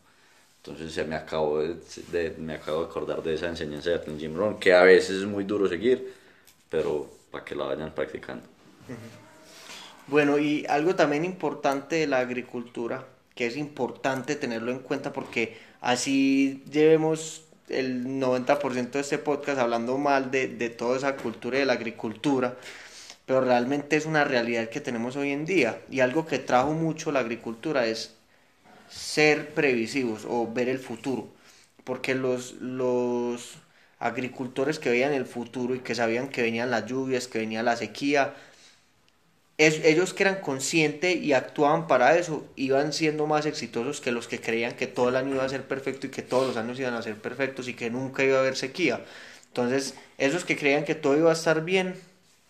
Entonces 0.65 0.93
se 0.93 1.05
me 1.05 1.17
acabo 1.17 1.61
de, 1.61 2.35
me 2.39 2.55
acabo 2.55 2.85
de 2.85 2.87
acordar 2.87 3.21
de 3.23 3.35
esa 3.35 3.49
enseñanza 3.49 3.91
de 3.91 4.17
Jim 4.17 4.37
Rohn, 4.37 4.61
que 4.61 4.73
a 4.73 4.83
veces 4.83 5.17
es 5.17 5.27
muy 5.27 5.43
duro 5.43 5.69
seguir, 5.69 6.15
pero 6.71 7.11
para 7.33 7.45
que 7.45 7.57
la 7.57 7.65
vayan 7.65 7.93
practicando. 7.93 8.45
Bueno, 10.13 10.39
y 10.39 10.67
algo 10.69 10.95
también 10.95 11.25
importante 11.25 11.97
de 11.97 12.07
la 12.07 12.19
agricultura, 12.19 13.07
que 13.35 13.47
es 13.47 13.57
importante 13.57 14.37
tenerlo 14.37 14.71
en 14.71 14.81
cuenta 14.81 15.11
porque 15.15 15.57
así 15.81 16.63
llevemos 16.71 17.45
el 17.71 18.05
90% 18.05 18.91
de 18.91 19.01
este 19.01 19.17
podcast 19.17 19.59
hablando 19.59 19.97
mal 19.97 20.31
de, 20.31 20.49
de 20.49 20.69
toda 20.69 20.99
esa 20.99 21.17
cultura 21.17 21.57
y 21.57 21.61
de 21.61 21.65
la 21.65 21.73
agricultura, 21.73 22.59
pero 23.25 23.41
realmente 23.41 23.97
es 23.97 24.05
una 24.05 24.25
realidad 24.25 24.69
que 24.69 24.83
tenemos 24.83 25.17
hoy 25.17 25.31
en 25.31 25.47
día. 25.47 25.81
Y 25.91 26.01
algo 26.01 26.27
que 26.27 26.39
trajo 26.39 26.73
mucho 26.73 27.11
la 27.11 27.21
agricultura 27.21 27.87
es 27.87 28.15
ser 28.91 29.55
previsivos 29.55 30.27
o 30.29 30.53
ver 30.53 30.69
el 30.69 30.79
futuro. 30.79 31.29
Porque 31.85 32.15
los, 32.15 32.53
los 32.61 33.55
agricultores 33.99 34.79
que 34.79 34.91
veían 34.91 35.15
el 35.15 35.25
futuro 35.25 35.75
y 35.75 35.81
que 35.81 35.95
sabían 35.95 36.29
que 36.29 36.43
venían 36.43 36.71
las 36.71 36.85
lluvias, 36.85 37.29
que 37.29 37.39
venía 37.39 37.63
la 37.63 37.77
sequía, 37.77 38.35
ellos 39.67 40.15
que 40.15 40.23
eran 40.25 40.41
conscientes 40.41 41.17
y 41.17 41.33
actuaban 41.33 41.87
para 41.87 42.17
eso, 42.17 42.45
iban 42.57 42.93
siendo 42.93 43.27
más 43.27 43.47
exitosos 43.47 44.01
que 44.01 44.13
los 44.13 44.29
que 44.29 44.41
creían 44.41 44.75
que 44.75 44.87
todo 44.87 45.09
el 45.09 45.17
año 45.17 45.35
iba 45.35 45.45
a 45.45 45.49
ser 45.49 45.67
perfecto 45.67 46.07
y 46.07 46.11
que 46.11 46.23
todos 46.23 46.47
los 46.47 46.57
años 46.57 46.79
iban 46.79 46.95
a 46.95 47.03
ser 47.03 47.17
perfectos 47.17 47.69
y 47.69 47.75
que 47.75 47.91
nunca 47.91 48.25
iba 48.25 48.37
a 48.39 48.41
haber 48.41 48.57
sequía. 48.57 49.05
Entonces, 49.49 49.95
esos 50.19 50.45
que 50.45 50.57
creían 50.57 50.85
que 50.85 50.95
todo 50.95 51.17
iba 51.17 51.31
a 51.31 51.35
estar 51.35 51.65
bien, 51.65 51.95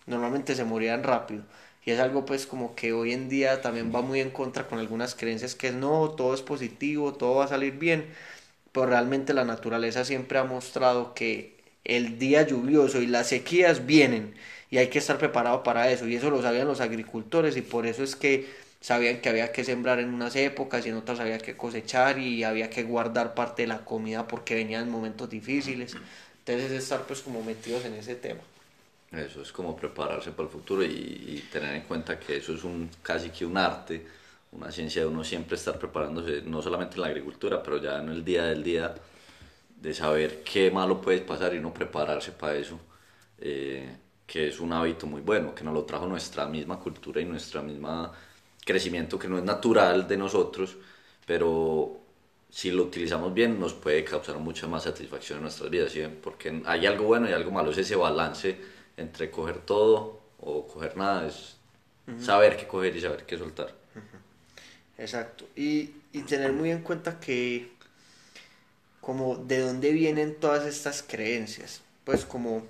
normalmente 0.06 0.54
se 0.54 0.64
morían 0.64 1.02
rápido. 1.02 1.42
Y 1.84 1.90
es 1.90 2.00
algo 2.00 2.24
pues 2.24 2.46
como 2.46 2.74
que 2.76 2.92
hoy 2.92 3.12
en 3.12 3.28
día 3.28 3.60
también 3.60 3.92
va 3.94 4.02
muy 4.02 4.20
en 4.20 4.30
contra 4.30 4.68
con 4.68 4.78
algunas 4.78 5.14
creencias 5.14 5.54
que 5.56 5.72
no, 5.72 6.10
todo 6.10 6.34
es 6.34 6.42
positivo, 6.42 7.14
todo 7.14 7.36
va 7.36 7.46
a 7.46 7.48
salir 7.48 7.74
bien, 7.78 8.06
pero 8.72 8.86
realmente 8.86 9.34
la 9.34 9.44
naturaleza 9.44 10.04
siempre 10.04 10.38
ha 10.38 10.44
mostrado 10.44 11.14
que 11.14 11.56
el 11.84 12.18
día 12.18 12.42
lluvioso 12.46 13.00
y 13.00 13.06
las 13.06 13.28
sequías 13.28 13.86
vienen 13.86 14.34
y 14.72 14.78
hay 14.78 14.88
que 14.88 15.00
estar 15.00 15.18
preparado 15.18 15.62
para 15.62 15.92
eso 15.92 16.08
y 16.08 16.16
eso 16.16 16.30
lo 16.30 16.40
sabían 16.40 16.66
los 16.66 16.80
agricultores 16.80 17.58
y 17.58 17.60
por 17.60 17.86
eso 17.86 18.02
es 18.02 18.16
que 18.16 18.48
sabían 18.80 19.20
que 19.20 19.28
había 19.28 19.52
que 19.52 19.64
sembrar 19.64 20.00
en 20.00 20.08
unas 20.08 20.34
épocas 20.34 20.86
y 20.86 20.88
en 20.88 20.96
otras 20.96 21.20
había 21.20 21.36
que 21.36 21.58
cosechar 21.58 22.18
y 22.18 22.42
había 22.42 22.70
que 22.70 22.82
guardar 22.82 23.34
parte 23.34 23.62
de 23.62 23.68
la 23.68 23.84
comida 23.84 24.26
porque 24.26 24.54
venían 24.54 24.88
momentos 24.88 25.28
difíciles. 25.28 25.94
Entonces 26.38 26.72
es 26.72 26.84
estar 26.84 27.02
pues 27.02 27.20
como 27.20 27.42
metidos 27.42 27.84
en 27.84 27.92
ese 27.92 28.14
tema. 28.14 28.40
Eso 29.12 29.42
es 29.42 29.52
como 29.52 29.76
prepararse 29.76 30.30
para 30.30 30.44
el 30.44 30.52
futuro 30.54 30.82
y, 30.82 31.44
tener 31.52 31.74
en 31.74 31.82
cuenta 31.82 32.18
que 32.18 32.38
eso 32.38 32.54
es 32.54 32.64
un 32.64 32.88
casi 33.02 33.28
que 33.28 33.44
un 33.44 33.58
arte 33.58 34.06
una 34.52 34.72
ciencia 34.72 35.02
de 35.02 35.08
uno 35.08 35.22
siempre 35.22 35.56
estar 35.56 35.78
preparándose 35.78 36.42
no 36.46 36.62
solamente 36.62 36.94
en 36.94 37.02
la 37.02 37.08
agricultura 37.08 37.62
pero 37.62 37.76
ya 37.76 37.98
en 37.98 38.08
el 38.08 38.24
día 38.24 38.44
del 38.44 38.62
día 38.62 38.94
de 39.82 39.92
saber 39.92 40.42
qué 40.44 40.70
malo 40.70 41.02
puede 41.02 41.20
pasar 41.20 41.54
y 41.54 41.60
no 41.60 41.74
prepararse 41.74 42.32
para 42.32 42.56
eso. 42.56 42.80
Eh, 43.38 43.96
que 44.26 44.48
es 44.48 44.60
un 44.60 44.72
hábito 44.72 45.06
muy 45.06 45.20
bueno, 45.20 45.54
que 45.54 45.64
nos 45.64 45.74
lo 45.74 45.84
trajo 45.84 46.06
nuestra 46.06 46.46
misma 46.46 46.78
cultura 46.80 47.20
y 47.20 47.24
nuestro 47.24 47.62
mismo 47.62 48.12
crecimiento, 48.64 49.18
que 49.18 49.28
no 49.28 49.38
es 49.38 49.44
natural 49.44 50.06
de 50.08 50.16
nosotros, 50.16 50.76
pero 51.26 51.98
si 52.50 52.70
lo 52.70 52.84
utilizamos 52.84 53.32
bien 53.34 53.58
nos 53.58 53.74
puede 53.74 54.04
causar 54.04 54.38
mucha 54.38 54.66
más 54.68 54.84
satisfacción 54.84 55.38
en 55.38 55.42
nuestras 55.44 55.70
vidas, 55.70 55.92
¿sí? 55.92 56.02
porque 56.22 56.62
hay 56.66 56.86
algo 56.86 57.04
bueno 57.04 57.28
y 57.28 57.32
algo 57.32 57.50
malo, 57.50 57.70
es 57.70 57.78
ese 57.78 57.96
balance 57.96 58.58
entre 58.96 59.30
coger 59.30 59.58
todo 59.64 60.20
o 60.40 60.66
coger 60.66 60.96
nada, 60.96 61.26
es 61.26 61.56
saber 62.16 62.56
qué 62.56 62.66
coger 62.66 62.96
y 62.96 63.00
saber 63.00 63.26
qué 63.26 63.38
soltar. 63.38 63.74
Exacto, 64.98 65.46
y, 65.56 65.90
y 66.12 66.22
tener 66.22 66.52
muy 66.52 66.70
en 66.70 66.82
cuenta 66.82 67.18
que 67.18 67.72
como 69.00 69.36
de 69.36 69.58
dónde 69.60 69.92
vienen 69.92 70.38
todas 70.38 70.66
estas 70.66 71.02
creencias, 71.02 71.82
pues 72.04 72.24
como 72.24 72.66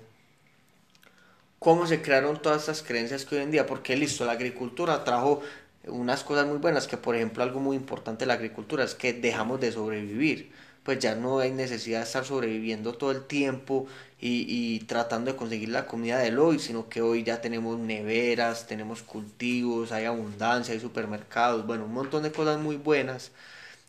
cómo 1.63 1.87
se 1.87 2.01
crearon 2.01 2.41
todas 2.41 2.61
estas 2.61 2.83
creencias 2.83 3.25
que 3.25 3.37
hoy 3.37 3.43
en 3.43 3.51
día, 3.51 3.65
porque 3.65 3.95
listo, 3.95 4.25
la 4.25 4.33
agricultura 4.33 5.03
trajo 5.03 5.41
unas 5.87 6.23
cosas 6.23 6.45
muy 6.47 6.57
buenas, 6.57 6.87
que 6.87 6.97
por 6.97 7.15
ejemplo 7.15 7.43
algo 7.43 7.59
muy 7.59 7.75
importante 7.77 8.21
de 8.21 8.27
la 8.27 8.35
agricultura 8.35 8.83
es 8.83 8.95
que 8.95 9.13
dejamos 9.13 9.59
de 9.61 9.71
sobrevivir, 9.71 10.51
pues 10.83 10.99
ya 10.99 11.15
no 11.15 11.39
hay 11.39 11.51
necesidad 11.51 11.99
de 11.99 12.05
estar 12.05 12.25
sobreviviendo 12.25 12.93
todo 12.95 13.11
el 13.11 13.25
tiempo 13.25 13.87
y, 14.19 14.45
y 14.49 14.79
tratando 14.81 15.31
de 15.31 15.37
conseguir 15.37 15.69
la 15.69 15.85
comida 15.87 16.19
del 16.19 16.39
hoy, 16.39 16.59
sino 16.59 16.89
que 16.89 17.01
hoy 17.01 17.23
ya 17.23 17.41
tenemos 17.41 17.79
neveras, 17.79 18.67
tenemos 18.67 19.01
cultivos, 19.03 19.91
hay 19.91 20.05
abundancia, 20.05 20.73
hay 20.73 20.79
supermercados, 20.81 21.65
bueno, 21.65 21.85
un 21.85 21.93
montón 21.93 22.23
de 22.23 22.31
cosas 22.31 22.59
muy 22.59 22.75
buenas. 22.77 23.31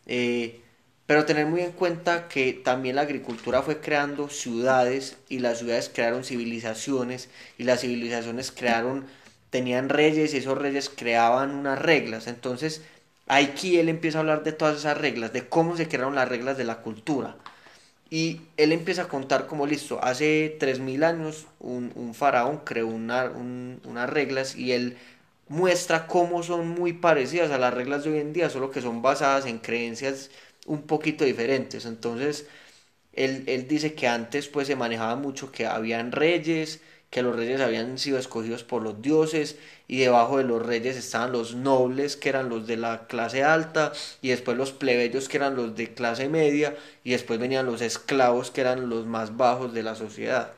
Eh, 0.06 0.63
pero 1.06 1.26
tener 1.26 1.46
muy 1.46 1.60
en 1.60 1.72
cuenta 1.72 2.28
que 2.28 2.52
también 2.52 2.96
la 2.96 3.02
agricultura 3.02 3.62
fue 3.62 3.80
creando 3.80 4.28
ciudades 4.28 5.18
y 5.28 5.40
las 5.40 5.58
ciudades 5.58 5.90
crearon 5.92 6.24
civilizaciones 6.24 7.28
y 7.58 7.64
las 7.64 7.80
civilizaciones 7.80 8.50
crearon, 8.50 9.06
tenían 9.50 9.90
reyes 9.90 10.32
y 10.32 10.38
esos 10.38 10.56
reyes 10.56 10.88
creaban 10.88 11.50
unas 11.54 11.78
reglas. 11.78 12.26
Entonces 12.26 12.82
aquí 13.26 13.78
él 13.78 13.88
empieza 13.88 14.18
a 14.18 14.20
hablar 14.22 14.44
de 14.44 14.52
todas 14.52 14.78
esas 14.78 14.96
reglas, 14.96 15.32
de 15.32 15.46
cómo 15.46 15.76
se 15.76 15.88
crearon 15.88 16.14
las 16.14 16.28
reglas 16.28 16.56
de 16.56 16.64
la 16.64 16.80
cultura. 16.80 17.36
Y 18.10 18.42
él 18.56 18.72
empieza 18.72 19.02
a 19.02 19.08
contar 19.08 19.46
como 19.46 19.66
listo, 19.66 20.02
hace 20.02 20.56
3.000 20.60 21.04
años 21.04 21.46
un, 21.58 22.14
faraón 22.14 22.58
creó 22.64 22.86
una, 22.86 23.30
unas 23.30 24.08
reglas 24.08 24.54
y 24.56 24.72
él 24.72 24.96
muestra 25.48 26.06
cómo 26.06 26.42
son 26.42 26.68
muy 26.68 26.92
parecidas 26.92 27.50
a 27.50 27.58
las 27.58 27.74
reglas 27.74 28.04
de 28.04 28.12
hoy 28.12 28.18
en 28.18 28.32
día, 28.32 28.50
solo 28.50 28.70
que 28.70 28.80
son 28.80 29.02
basadas 29.02 29.46
en 29.46 29.58
creencias 29.58 30.30
un 30.66 30.82
poquito 30.82 31.24
diferentes. 31.24 31.84
Entonces, 31.86 32.46
él, 33.12 33.44
él, 33.46 33.68
dice 33.68 33.94
que 33.94 34.08
antes 34.08 34.48
pues 34.48 34.66
se 34.66 34.76
manejaba 34.76 35.16
mucho 35.16 35.52
que 35.52 35.66
habían 35.66 36.12
reyes 36.12 36.80
que 37.14 37.22
los 37.22 37.36
reyes 37.36 37.60
habían 37.60 37.96
sido 37.96 38.18
escogidos 38.18 38.64
por 38.64 38.82
los 38.82 39.00
dioses 39.00 39.54
y 39.86 39.98
debajo 39.98 40.38
de 40.38 40.42
los 40.42 40.66
reyes 40.66 40.96
estaban 40.96 41.30
los 41.30 41.54
nobles 41.54 42.16
que 42.16 42.28
eran 42.28 42.48
los 42.48 42.66
de 42.66 42.76
la 42.76 43.06
clase 43.06 43.44
alta 43.44 43.92
y 44.20 44.30
después 44.30 44.56
los 44.56 44.72
plebeyos 44.72 45.28
que 45.28 45.36
eran 45.36 45.54
los 45.54 45.76
de 45.76 45.94
clase 45.94 46.28
media 46.28 46.76
y 47.04 47.12
después 47.12 47.38
venían 47.38 47.66
los 47.66 47.82
esclavos 47.82 48.50
que 48.50 48.62
eran 48.62 48.90
los 48.90 49.06
más 49.06 49.36
bajos 49.36 49.72
de 49.72 49.84
la 49.84 49.94
sociedad. 49.94 50.54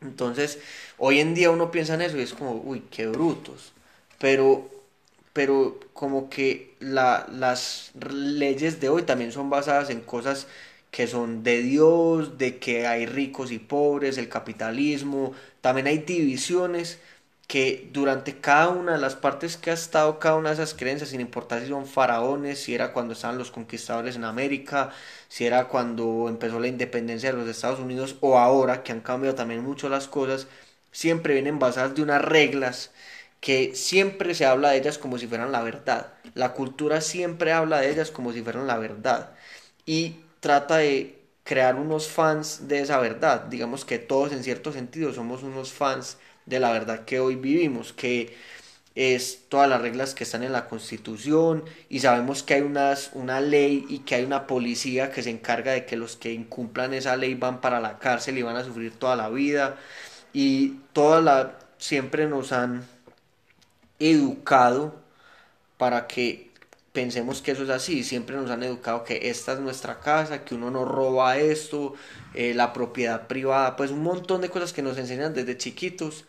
Entonces, 0.00 0.58
hoy 0.96 1.20
en 1.20 1.36
día 1.36 1.52
uno 1.52 1.70
piensa 1.70 1.94
en 1.94 2.02
eso 2.02 2.18
y 2.18 2.22
es 2.22 2.34
como, 2.34 2.54
uy, 2.54 2.82
qué 2.90 3.06
brutos. 3.06 3.72
Pero, 4.18 4.68
pero 5.38 5.78
como 5.92 6.28
que 6.28 6.74
la, 6.80 7.28
las 7.30 7.92
leyes 8.00 8.80
de 8.80 8.88
hoy 8.88 9.04
también 9.04 9.30
son 9.30 9.50
basadas 9.50 9.88
en 9.88 10.00
cosas 10.00 10.48
que 10.90 11.06
son 11.06 11.44
de 11.44 11.62
Dios, 11.62 12.38
de 12.38 12.58
que 12.58 12.88
hay 12.88 13.06
ricos 13.06 13.52
y 13.52 13.60
pobres, 13.60 14.18
el 14.18 14.28
capitalismo, 14.28 15.32
también 15.60 15.86
hay 15.86 15.98
divisiones 15.98 16.98
que 17.46 17.88
durante 17.92 18.40
cada 18.40 18.70
una 18.70 18.94
de 18.94 18.98
las 18.98 19.14
partes 19.14 19.56
que 19.56 19.70
ha 19.70 19.74
estado 19.74 20.18
cada 20.18 20.34
una 20.34 20.48
de 20.48 20.54
esas 20.56 20.74
creencias, 20.74 21.10
sin 21.10 21.20
importar 21.20 21.60
si 21.62 21.68
son 21.68 21.86
faraones, 21.86 22.58
si 22.60 22.74
era 22.74 22.92
cuando 22.92 23.12
estaban 23.12 23.38
los 23.38 23.52
conquistadores 23.52 24.16
en 24.16 24.24
América, 24.24 24.90
si 25.28 25.46
era 25.46 25.68
cuando 25.68 26.28
empezó 26.28 26.58
la 26.58 26.66
independencia 26.66 27.30
de 27.30 27.38
los 27.38 27.48
Estados 27.48 27.78
Unidos 27.78 28.16
o 28.22 28.38
ahora 28.38 28.82
que 28.82 28.90
han 28.90 29.02
cambiado 29.02 29.36
también 29.36 29.62
mucho 29.62 29.88
las 29.88 30.08
cosas, 30.08 30.48
siempre 30.90 31.34
vienen 31.34 31.60
basadas 31.60 31.94
de 31.94 32.02
unas 32.02 32.22
reglas 32.22 32.90
que 33.40 33.74
siempre 33.74 34.34
se 34.34 34.46
habla 34.46 34.70
de 34.70 34.78
ellas 34.78 34.98
como 34.98 35.18
si 35.18 35.26
fueran 35.26 35.52
la 35.52 35.62
verdad. 35.62 36.14
La 36.34 36.52
cultura 36.54 37.00
siempre 37.00 37.52
habla 37.52 37.80
de 37.80 37.90
ellas 37.90 38.10
como 38.10 38.32
si 38.32 38.42
fueran 38.42 38.66
la 38.66 38.78
verdad. 38.78 39.30
Y 39.86 40.16
trata 40.40 40.78
de 40.78 41.18
crear 41.44 41.76
unos 41.76 42.08
fans 42.08 42.68
de 42.68 42.80
esa 42.80 42.98
verdad. 42.98 43.44
Digamos 43.44 43.84
que 43.84 43.98
todos 43.98 44.32
en 44.32 44.44
cierto 44.44 44.72
sentido 44.72 45.12
somos 45.14 45.42
unos 45.42 45.72
fans 45.72 46.18
de 46.46 46.60
la 46.60 46.72
verdad 46.72 47.04
que 47.04 47.20
hoy 47.20 47.36
vivimos, 47.36 47.92
que 47.92 48.34
es 48.94 49.48
todas 49.48 49.68
las 49.68 49.80
reglas 49.80 50.14
que 50.14 50.24
están 50.24 50.42
en 50.42 50.52
la 50.52 50.66
constitución 50.68 51.64
y 51.88 52.00
sabemos 52.00 52.42
que 52.42 52.54
hay 52.54 52.62
unas, 52.62 53.10
una 53.14 53.40
ley 53.40 53.86
y 53.88 54.00
que 54.00 54.16
hay 54.16 54.24
una 54.24 54.46
policía 54.48 55.12
que 55.12 55.22
se 55.22 55.30
encarga 55.30 55.72
de 55.72 55.86
que 55.86 55.96
los 55.96 56.16
que 56.16 56.32
incumplan 56.32 56.92
esa 56.94 57.16
ley 57.16 57.34
van 57.34 57.60
para 57.60 57.80
la 57.80 57.98
cárcel 57.98 58.38
y 58.38 58.42
van 58.42 58.56
a 58.56 58.64
sufrir 58.64 58.92
toda 58.98 59.14
la 59.14 59.28
vida 59.28 59.76
y 60.32 60.80
toda 60.92 61.20
la 61.22 61.58
siempre 61.78 62.26
nos 62.26 62.52
han 62.52 62.84
educado 63.98 64.94
para 65.78 66.06
que 66.06 66.50
pensemos 66.92 67.42
que 67.42 67.52
eso 67.52 67.62
es 67.64 67.70
así, 67.70 68.02
siempre 68.04 68.36
nos 68.36 68.50
han 68.50 68.62
educado 68.62 69.04
que 69.04 69.30
esta 69.30 69.52
es 69.52 69.60
nuestra 69.60 70.00
casa, 70.00 70.44
que 70.44 70.54
uno 70.54 70.70
no 70.70 70.84
roba 70.84 71.38
esto, 71.38 71.94
eh, 72.34 72.54
la 72.54 72.72
propiedad 72.72 73.28
privada, 73.28 73.76
pues 73.76 73.90
un 73.92 74.02
montón 74.02 74.40
de 74.40 74.50
cosas 74.50 74.72
que 74.72 74.82
nos 74.82 74.98
enseñan 74.98 75.34
desde 75.34 75.56
chiquitos. 75.56 76.24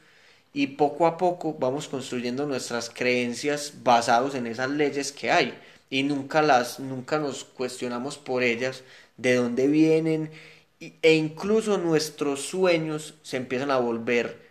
Y 0.53 0.67
poco 0.67 1.07
a 1.07 1.17
poco 1.17 1.55
vamos 1.59 1.87
construyendo 1.87 2.45
nuestras 2.47 2.89
creencias 2.89 3.73
basados 3.83 4.35
en 4.35 4.47
esas 4.47 4.69
leyes 4.71 5.11
que 5.11 5.31
hay. 5.31 5.59
Y 5.91 6.03
nunca 6.03 6.41
las 6.41 6.79
nunca 6.79 7.19
nos 7.19 7.43
cuestionamos 7.45 8.17
por 8.17 8.43
ellas 8.43 8.83
de 9.17 9.35
dónde 9.35 9.67
vienen 9.67 10.31
e 10.79 11.13
incluso 11.15 11.77
nuestros 11.77 12.41
sueños 12.41 13.15
se 13.21 13.37
empiezan 13.37 13.71
a 13.71 13.77
volver 13.77 14.48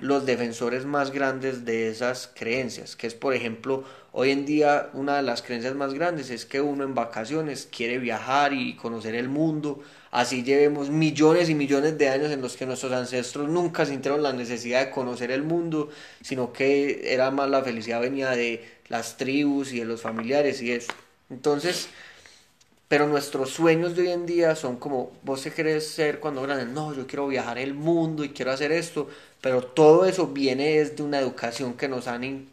los 0.00 0.26
defensores 0.26 0.84
más 0.84 1.10
grandes 1.10 1.64
de 1.64 1.88
esas 1.88 2.30
creencias, 2.32 2.94
que 2.94 3.06
es 3.06 3.14
por 3.14 3.34
ejemplo, 3.34 3.84
hoy 4.12 4.30
en 4.30 4.46
día 4.46 4.90
una 4.92 5.16
de 5.16 5.22
las 5.22 5.42
creencias 5.42 5.74
más 5.74 5.94
grandes 5.94 6.30
es 6.30 6.46
que 6.46 6.60
uno 6.60 6.84
en 6.84 6.94
vacaciones 6.94 7.68
quiere 7.70 7.98
viajar 7.98 8.52
y 8.52 8.76
conocer 8.76 9.14
el 9.14 9.28
mundo, 9.28 9.80
así 10.10 10.44
llevemos 10.44 10.90
millones 10.90 11.50
y 11.50 11.54
millones 11.54 11.98
de 11.98 12.08
años 12.08 12.30
en 12.30 12.40
los 12.40 12.56
que 12.56 12.66
nuestros 12.66 12.92
ancestros 12.92 13.48
nunca 13.48 13.86
sintieron 13.86 14.22
la 14.22 14.32
necesidad 14.32 14.86
de 14.86 14.90
conocer 14.90 15.30
el 15.30 15.42
mundo, 15.42 15.88
sino 16.22 16.52
que 16.52 17.12
era 17.12 17.30
más 17.30 17.50
la 17.50 17.62
felicidad 17.62 18.00
venía 18.00 18.30
de 18.30 18.64
las 18.88 19.16
tribus 19.16 19.72
y 19.72 19.80
de 19.80 19.84
los 19.84 20.00
familiares 20.00 20.62
y 20.62 20.72
eso. 20.72 20.92
Entonces, 21.30 21.88
pero 22.88 23.06
nuestros 23.06 23.50
sueños 23.50 23.94
de 23.94 24.02
hoy 24.02 24.10
en 24.10 24.26
día 24.26 24.56
son 24.56 24.76
como, 24.76 25.12
vos 25.22 25.42
te 25.42 25.52
querés 25.52 25.88
ser 25.88 26.20
cuando 26.20 26.42
grande, 26.42 26.64
no, 26.66 26.94
yo 26.94 27.06
quiero 27.06 27.28
viajar 27.28 27.58
el 27.58 27.74
mundo 27.74 28.24
y 28.24 28.30
quiero 28.30 28.50
hacer 28.52 28.72
esto, 28.72 29.08
pero 29.40 29.62
todo 29.62 30.06
eso 30.06 30.28
viene 30.28 30.78
desde 30.78 31.02
una 31.02 31.18
educación 31.20 31.74
que 31.74 31.88
nos 31.88 32.08
han 32.08 32.48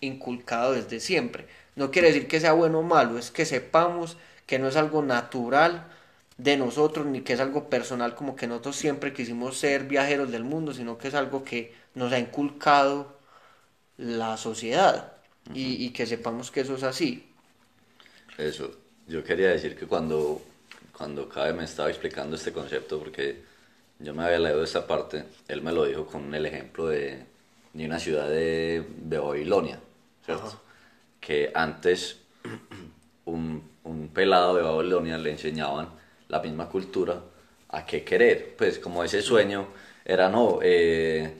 inculcado 0.00 0.72
desde 0.72 1.00
siempre. 1.00 1.46
No 1.76 1.90
quiere 1.90 2.08
decir 2.08 2.28
que 2.28 2.40
sea 2.40 2.52
bueno 2.52 2.80
o 2.80 2.82
malo, 2.82 3.18
es 3.18 3.30
que 3.30 3.46
sepamos 3.46 4.16
que 4.46 4.58
no 4.58 4.68
es 4.68 4.76
algo 4.76 5.02
natural 5.02 5.86
de 6.36 6.56
nosotros 6.56 7.06
ni 7.06 7.22
que 7.22 7.32
es 7.32 7.40
algo 7.40 7.68
personal 7.68 8.14
como 8.14 8.36
que 8.36 8.46
nosotros 8.46 8.76
siempre 8.76 9.12
quisimos 9.12 9.58
ser 9.58 9.84
viajeros 9.84 10.30
del 10.30 10.44
mundo, 10.44 10.72
sino 10.74 10.98
que 10.98 11.08
es 11.08 11.14
algo 11.14 11.44
que 11.44 11.74
nos 11.94 12.12
ha 12.12 12.18
inculcado 12.18 13.16
la 13.98 14.36
sociedad 14.36 15.12
y, 15.54 15.84
y 15.84 15.90
que 15.92 16.06
sepamos 16.06 16.50
que 16.50 16.60
eso 16.62 16.76
es 16.76 16.82
así. 16.84 17.26
Eso, 18.38 18.70
yo 19.08 19.24
quería 19.24 19.48
decir 19.48 19.76
que 19.76 19.86
cuando, 19.86 20.42
cuando 20.96 21.28
Cabe 21.28 21.54
me 21.54 21.64
estaba 21.64 21.88
explicando 21.88 22.36
este 22.36 22.52
concepto, 22.52 22.98
porque 22.98 23.42
yo 23.98 24.14
me 24.14 24.24
había 24.24 24.38
leído 24.38 24.62
esta 24.62 24.86
parte, 24.86 25.24
él 25.48 25.62
me 25.62 25.72
lo 25.72 25.86
dijo 25.86 26.06
con 26.06 26.34
el 26.34 26.46
ejemplo 26.46 26.88
de, 26.88 27.24
de 27.72 27.86
una 27.86 27.98
ciudad 27.98 28.28
de, 28.28 28.84
de 28.96 29.18
Babilonia, 29.18 29.80
¿cierto? 30.24 30.60
Que 31.20 31.50
antes 31.54 32.18
un, 33.24 33.62
un, 33.84 34.08
pelado 34.08 34.56
de 34.56 34.62
Babilonia 34.62 35.18
le 35.18 35.30
enseñaban 35.30 35.88
la 36.28 36.40
misma 36.40 36.68
cultura 36.68 37.20
a 37.70 37.84
qué 37.84 38.04
querer, 38.04 38.54
pues 38.56 38.78
como 38.78 39.02
ese 39.04 39.22
sueño 39.22 39.68
era 40.04 40.28
no, 40.28 40.60
eh, 40.62 41.34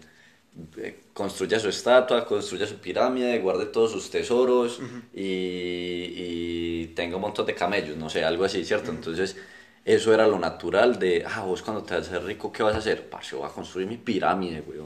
construya 1.19 1.59
su 1.59 1.69
estatua, 1.69 2.25
construya 2.25 2.65
su 2.65 2.77
pirámide, 2.77 3.41
guarde 3.41 3.67
todos 3.67 3.91
sus 3.91 4.09
tesoros 4.09 4.79
y, 5.13 5.21
y, 5.21 6.93
tenga 6.95 7.17
un 7.17 7.23
montón 7.23 7.45
de 7.45 7.57
camellos, 7.57 7.97
no 7.97 8.09
sé, 8.09 8.23
algo 8.23 8.45
así, 8.45 8.65
¿cierto? 8.65 8.93
Entonces 8.93 9.37
eso 9.85 10.15
era 10.15 10.29
lo 10.29 10.39
natural 10.39 10.97
de, 11.01 11.25
ah, 11.27 11.41
vos 11.41 11.61
cuando 11.63 11.83
te 11.83 11.95
vas 11.95 12.07
a 12.07 12.11
hacer 12.11 12.25
rico, 12.25 12.53
¿qué 12.53 12.63
vas 12.63 12.77
a 12.77 12.79
hacer? 12.79 13.11
Parce, 13.11 13.35
voy 13.35 13.49
a 13.49 13.53
construir 13.53 13.89
mi 13.89 13.97
pirámide, 13.97 14.61
güey. 14.61 14.79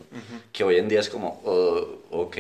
Que 0.50 0.64
hoy 0.64 0.76
en 0.76 0.88
día 0.88 1.00
es 1.00 1.10
como, 1.10 1.42
oh, 1.44 1.98
ok. 2.10 2.36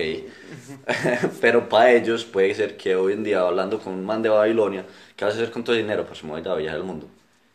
Pero 1.42 1.68
para 1.68 1.92
ellos 1.92 2.24
puede 2.24 2.54
ser 2.54 2.78
que 2.78 2.96
hoy 2.96 3.12
en 3.12 3.24
día, 3.24 3.40
hablando 3.40 3.78
con 3.78 3.92
un 3.92 4.06
man 4.06 4.22
de 4.22 4.30
Babilonia, 4.30 4.86
¿qué 5.14 5.26
vas 5.26 5.34
a 5.34 5.36
hacer 5.36 5.50
con 5.50 5.64
todo 5.64 5.76
el 5.76 5.82
dinero? 5.82 6.06
Pues 6.06 6.24
me 6.24 6.30
voy 6.30 6.40
a 6.40 6.54
viajar 6.54 6.78
al 6.78 6.84
mundo. 6.84 7.08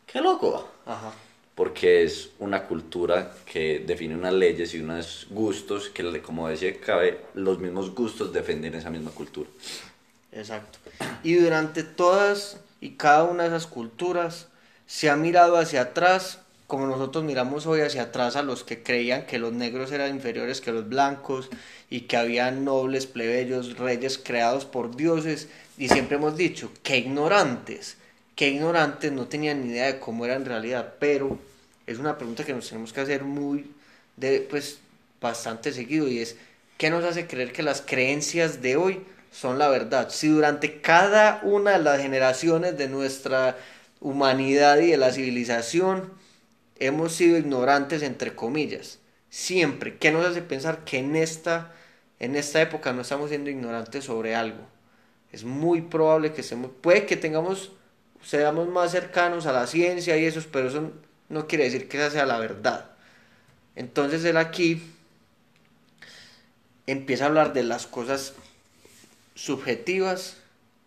¡Qué 0.06 0.22
loco! 0.22 0.70
Ajá. 0.86 1.12
Porque 1.58 2.04
es 2.04 2.30
una 2.40 2.64
cultura 2.64 3.34
que 3.52 3.84
define 3.86 4.16
unas 4.16 4.34
leyes 4.34 4.74
y 4.74 4.80
unos 4.80 5.28
gustos 5.30 5.90
que, 5.90 6.22
como 6.22 6.48
decía 6.48 6.80
Cabe, 6.80 7.20
los 7.34 7.60
mismos 7.60 7.94
gustos 7.94 8.32
defienden 8.32 8.76
esa 8.76 8.90
misma 8.90 9.12
cultura. 9.12 9.50
Exacto. 10.32 10.80
Y 11.24 11.34
durante 11.34 11.84
todas 11.84 12.62
y 12.80 12.92
cada 12.92 13.24
una 13.24 13.44
de 13.44 13.50
esas 13.50 13.68
culturas, 13.68 14.48
se 14.86 15.10
ha 15.10 15.16
mirado 15.16 15.58
hacia 15.58 15.82
atrás, 15.82 16.40
como 16.68 16.86
nosotros 16.86 17.24
miramos 17.24 17.66
hoy 17.66 17.82
hacia 17.82 18.04
atrás 18.04 18.36
a 18.36 18.44
los 18.44 18.64
que 18.64 18.84
creían 18.84 19.26
que 19.26 19.40
los 19.40 19.54
negros 19.54 19.92
eran 19.92 20.16
inferiores 20.16 20.62
que 20.62 20.72
los 20.72 20.88
blancos 20.88 21.50
y 21.90 22.02
que 22.02 22.18
había 22.18 22.52
nobles, 22.52 23.08
plebeyos, 23.08 23.78
reyes 23.78 24.18
creados 24.18 24.66
por 24.66 24.96
dioses, 24.96 25.50
y 25.78 25.90
siempre 25.90 26.18
hemos 26.18 26.38
dicho, 26.38 26.72
qué 26.84 26.98
ignorantes, 26.98 27.98
qué 28.38 28.48
ignorantes, 28.48 29.12
no 29.12 29.28
tenían 29.28 29.62
ni 29.62 29.72
idea 29.72 29.88
de 29.88 30.00
cómo 30.00 30.24
era 30.24 30.36
en 30.36 30.46
realidad, 30.46 30.94
pero 31.00 31.38
es 31.86 31.98
una 31.98 32.18
pregunta 32.18 32.46
que 32.46 32.54
nos 32.54 32.70
tenemos 32.70 32.94
que 32.94 33.02
hacer 33.02 33.26
muy, 33.26 33.70
pues, 34.50 34.80
bastante 35.20 35.74
seguido, 35.74 36.08
y 36.08 36.20
es, 36.20 36.38
¿qué 36.78 36.90
nos 36.90 37.04
hace 37.04 37.28
creer 37.28 37.52
que 37.52 37.64
las 37.64 37.82
creencias 37.82 38.62
de 38.62 38.78
hoy 38.78 39.04
son 39.32 39.60
la 39.60 39.68
verdad? 39.68 40.10
Si 40.10 40.30
durante 40.30 40.80
cada 40.80 41.42
una 41.44 41.72
de 41.72 41.80
las 41.80 42.02
generaciones 42.02 42.78
de 42.78 42.88
nuestra 42.88 43.58
humanidad 44.00 44.78
y 44.80 44.92
de 44.92 44.98
la 44.98 45.12
civilización 45.12 46.12
hemos 46.80 47.14
sido 47.14 47.38
ignorantes 47.38 48.04
entre 48.04 48.36
comillas. 48.36 49.00
Siempre. 49.30 49.98
¿Qué 49.98 50.12
nos 50.12 50.26
hace 50.26 50.42
pensar 50.42 50.84
que 50.84 51.00
en 51.00 51.16
esta, 51.16 51.74
en 52.20 52.36
esta 52.36 52.62
época 52.62 52.94
no 52.94 53.02
estamos 53.02 53.30
siendo 53.30 53.50
ignorantes 53.50 54.06
sobre 54.06 54.36
algo? 54.36 54.64
Es 55.32 55.44
muy 55.44 55.82
probable 55.82 56.34
que 56.34 56.42
estemos, 56.42 56.72
puede 56.82 57.06
que 57.06 57.18
tengamos, 57.18 57.72
seamos 58.28 58.68
más 58.68 58.92
cercanos 58.92 59.46
a 59.46 59.54
la 59.54 59.68
ciencia 59.68 60.18
y 60.18 60.26
eso, 60.26 60.42
pero 60.52 60.68
eso 60.68 60.92
no 61.30 61.48
quiere 61.48 61.64
decir 61.64 61.88
que 61.88 61.98
esa 61.98 62.12
sea 62.12 62.26
la 62.26 62.40
verdad. 62.40 62.92
Entonces 63.76 64.26
él 64.26 64.38
aquí 64.38 64.84
empieza 66.88 67.24
a 67.24 67.28
hablar 67.28 67.54
de 67.54 67.64
las 67.64 67.88
cosas 67.88 68.34
subjetivas, 69.36 70.38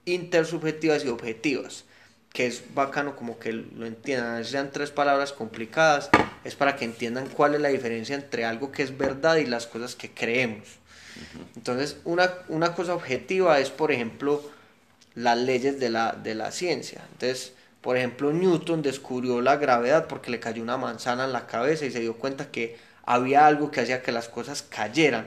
intersubjetivas 0.04 1.04
y 1.04 1.08
objetivas 1.08 1.84
que 2.32 2.46
es 2.46 2.62
bacano 2.74 3.16
como 3.16 3.38
que 3.38 3.52
lo 3.52 3.86
entiendan, 3.86 4.44
sean 4.44 4.70
tres 4.70 4.90
palabras 4.90 5.32
complicadas, 5.32 6.10
es 6.44 6.54
para 6.54 6.76
que 6.76 6.84
entiendan 6.84 7.28
cuál 7.28 7.54
es 7.54 7.60
la 7.60 7.70
diferencia 7.70 8.14
entre 8.14 8.44
algo 8.44 8.70
que 8.70 8.84
es 8.84 8.96
verdad 8.96 9.36
y 9.36 9.46
las 9.46 9.66
cosas 9.66 9.96
que 9.96 10.10
creemos. 10.10 10.68
Entonces, 11.56 11.96
una, 12.04 12.32
una 12.48 12.74
cosa 12.74 12.94
objetiva 12.94 13.58
es, 13.58 13.70
por 13.70 13.90
ejemplo, 13.90 14.48
las 15.14 15.38
leyes 15.38 15.80
de 15.80 15.90
la, 15.90 16.12
de 16.12 16.34
la 16.34 16.50
ciencia. 16.52 17.02
Entonces, 17.12 17.52
por 17.80 17.96
ejemplo, 17.96 18.32
Newton 18.32 18.82
descubrió 18.82 19.40
la 19.40 19.56
gravedad 19.56 20.06
porque 20.06 20.30
le 20.30 20.40
cayó 20.40 20.62
una 20.62 20.76
manzana 20.76 21.24
en 21.24 21.32
la 21.32 21.46
cabeza 21.46 21.86
y 21.86 21.90
se 21.90 22.00
dio 22.00 22.16
cuenta 22.16 22.50
que 22.50 22.76
había 23.04 23.46
algo 23.46 23.70
que 23.70 23.80
hacía 23.80 24.02
que 24.02 24.12
las 24.12 24.28
cosas 24.28 24.62
cayeran. 24.62 25.26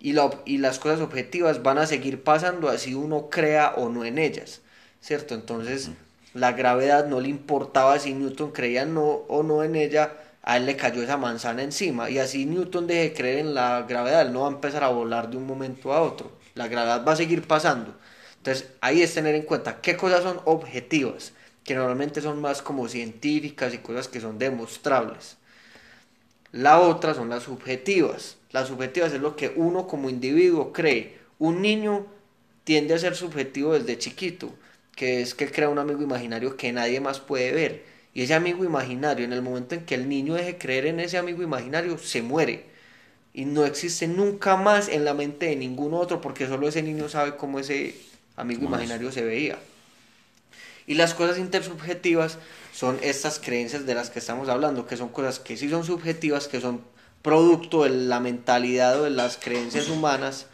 Y, 0.00 0.14
y 0.44 0.58
las 0.58 0.78
cosas 0.78 1.00
objetivas 1.00 1.62
van 1.62 1.78
a 1.78 1.86
seguir 1.86 2.22
pasando 2.22 2.68
así 2.68 2.94
uno 2.94 3.30
crea 3.30 3.74
o 3.76 3.88
no 3.88 4.04
en 4.04 4.18
ellas, 4.18 4.60
¿cierto? 5.00 5.34
Entonces 5.34 5.90
la 6.34 6.52
gravedad 6.52 7.06
no 7.06 7.20
le 7.20 7.28
importaba 7.28 7.98
si 7.98 8.12
Newton 8.12 8.50
creía 8.50 8.84
no, 8.84 9.04
o 9.04 9.42
no 9.42 9.62
en 9.62 9.76
ella, 9.76 10.12
a 10.42 10.56
él 10.56 10.66
le 10.66 10.76
cayó 10.76 11.02
esa 11.02 11.16
manzana 11.16 11.62
encima. 11.62 12.10
Y 12.10 12.18
así 12.18 12.44
Newton 12.44 12.86
deje 12.86 13.02
de 13.02 13.12
creer 13.14 13.38
en 13.38 13.54
la 13.54 13.82
gravedad, 13.88 14.22
él 14.22 14.32
no 14.32 14.40
va 14.40 14.48
a 14.48 14.52
empezar 14.52 14.84
a 14.84 14.88
volar 14.88 15.30
de 15.30 15.36
un 15.36 15.46
momento 15.46 15.92
a 15.92 16.02
otro. 16.02 16.32
La 16.54 16.68
gravedad 16.68 17.04
va 17.06 17.12
a 17.12 17.16
seguir 17.16 17.46
pasando. 17.46 17.94
Entonces 18.44 18.68
ahí 18.82 19.00
es 19.00 19.14
tener 19.14 19.34
en 19.34 19.42
cuenta 19.42 19.80
qué 19.80 19.96
cosas 19.96 20.22
son 20.22 20.38
objetivas, 20.44 21.32
que 21.64 21.74
normalmente 21.74 22.20
son 22.20 22.42
más 22.42 22.60
como 22.60 22.88
científicas 22.88 23.72
y 23.72 23.78
cosas 23.78 24.06
que 24.06 24.20
son 24.20 24.38
demostrables. 24.38 25.38
La 26.52 26.78
otra 26.78 27.14
son 27.14 27.30
las 27.30 27.44
subjetivas. 27.44 28.36
Las 28.52 28.68
subjetivas 28.68 29.14
es 29.14 29.20
lo 29.22 29.34
que 29.34 29.54
uno 29.56 29.88
como 29.88 30.10
individuo 30.10 30.74
cree. 30.74 31.16
Un 31.38 31.62
niño 31.62 32.06
tiende 32.64 32.92
a 32.92 32.98
ser 32.98 33.16
subjetivo 33.16 33.72
desde 33.72 33.98
chiquito, 33.98 34.54
que 34.94 35.22
es 35.22 35.34
que 35.34 35.50
crea 35.50 35.70
un 35.70 35.78
amigo 35.78 36.02
imaginario 36.02 36.58
que 36.58 36.70
nadie 36.70 37.00
más 37.00 37.20
puede 37.20 37.50
ver 37.52 37.94
y 38.14 38.22
ese 38.22 38.34
amigo 38.34 38.64
imaginario, 38.64 39.24
en 39.24 39.32
el 39.32 39.42
momento 39.42 39.74
en 39.74 39.84
que 39.84 39.96
el 39.96 40.08
niño 40.08 40.34
deje 40.34 40.56
creer 40.56 40.86
en 40.86 41.00
ese 41.00 41.18
amigo 41.18 41.42
imaginario, 41.42 41.98
se 41.98 42.22
muere. 42.22 42.66
Y 43.34 43.44
no 43.44 43.64
existe 43.66 44.06
nunca 44.06 44.56
más 44.56 44.88
en 44.88 45.04
la 45.04 45.14
mente 45.14 45.46
de 45.46 45.56
ningún 45.56 45.94
otro, 45.94 46.20
porque 46.20 46.46
solo 46.46 46.68
ese 46.68 46.82
niño 46.82 47.08
sabe 47.08 47.36
cómo 47.36 47.58
ese 47.58 47.94
amigo 48.36 48.64
imaginario 48.64 49.12
se 49.12 49.22
veía. 49.22 49.58
Y 50.86 50.94
las 50.94 51.14
cosas 51.14 51.38
intersubjetivas 51.38 52.38
son 52.72 52.98
estas 53.02 53.38
creencias 53.38 53.86
de 53.86 53.94
las 53.94 54.10
que 54.10 54.18
estamos 54.18 54.48
hablando, 54.48 54.86
que 54.86 54.96
son 54.96 55.08
cosas 55.08 55.38
que 55.38 55.56
sí 55.56 55.68
son 55.68 55.84
subjetivas, 55.84 56.48
que 56.48 56.60
son 56.60 56.82
producto 57.22 57.84
de 57.84 57.90
la 57.90 58.20
mentalidad 58.20 59.00
o 59.00 59.04
de 59.04 59.10
las 59.10 59.38
creencias 59.38 59.88
humanas, 59.88 60.46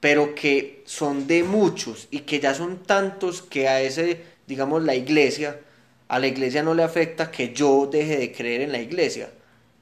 pero 0.00 0.34
que 0.34 0.82
son 0.84 1.26
de 1.26 1.44
muchos 1.44 2.08
y 2.10 2.20
que 2.20 2.40
ya 2.40 2.54
son 2.54 2.82
tantos 2.82 3.40
que 3.40 3.68
a 3.68 3.80
ese, 3.80 4.22
digamos, 4.46 4.82
la 4.82 4.94
iglesia, 4.94 5.60
a 6.08 6.18
la 6.18 6.26
iglesia 6.26 6.62
no 6.62 6.74
le 6.74 6.82
afecta 6.82 7.30
que 7.30 7.54
yo 7.54 7.88
deje 7.90 8.18
de 8.18 8.32
creer 8.32 8.60
en 8.60 8.72
la 8.72 8.80
iglesia. 8.80 9.30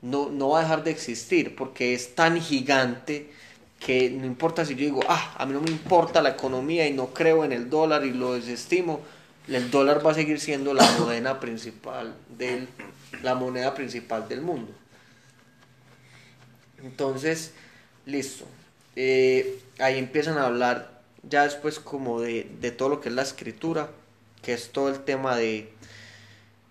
No, 0.00 0.30
no 0.30 0.50
va 0.50 0.60
a 0.60 0.62
dejar 0.62 0.84
de 0.84 0.92
existir 0.92 1.56
porque 1.56 1.94
es 1.94 2.14
tan 2.14 2.40
gigante 2.40 3.30
que 3.84 4.10
no 4.10 4.26
importa 4.26 4.64
si 4.64 4.74
yo 4.74 4.80
digo, 4.80 5.00
ah, 5.08 5.34
a 5.36 5.44
mí 5.44 5.52
no 5.52 5.60
me 5.60 5.70
importa 5.70 6.22
la 6.22 6.30
economía 6.30 6.86
y 6.86 6.92
no 6.92 7.08
creo 7.08 7.44
en 7.44 7.52
el 7.52 7.68
dólar 7.68 8.04
y 8.04 8.12
lo 8.12 8.34
desestimo, 8.34 9.00
el 9.48 9.70
dólar 9.70 10.06
va 10.06 10.12
a 10.12 10.14
seguir 10.14 10.38
siendo 10.38 10.72
la 10.72 10.88
moneda 10.98 11.40
principal 11.40 12.14
del, 12.28 12.68
la 13.22 13.34
moneda 13.34 13.74
principal 13.74 14.28
del 14.28 14.40
mundo. 14.40 14.72
Entonces, 16.82 17.52
listo. 18.06 18.44
Eh, 18.94 19.60
ahí 19.78 19.98
empiezan 19.98 20.38
a 20.38 20.46
hablar 20.46 21.02
ya 21.28 21.44
después 21.44 21.80
como 21.80 22.20
de, 22.20 22.50
de 22.60 22.70
todo 22.70 22.88
lo 22.88 23.00
que 23.00 23.08
es 23.08 23.14
la 23.14 23.22
escritura, 23.22 23.90
que 24.42 24.52
es 24.52 24.70
todo 24.70 24.88
el 24.90 25.00
tema 25.00 25.36
de 25.36 25.72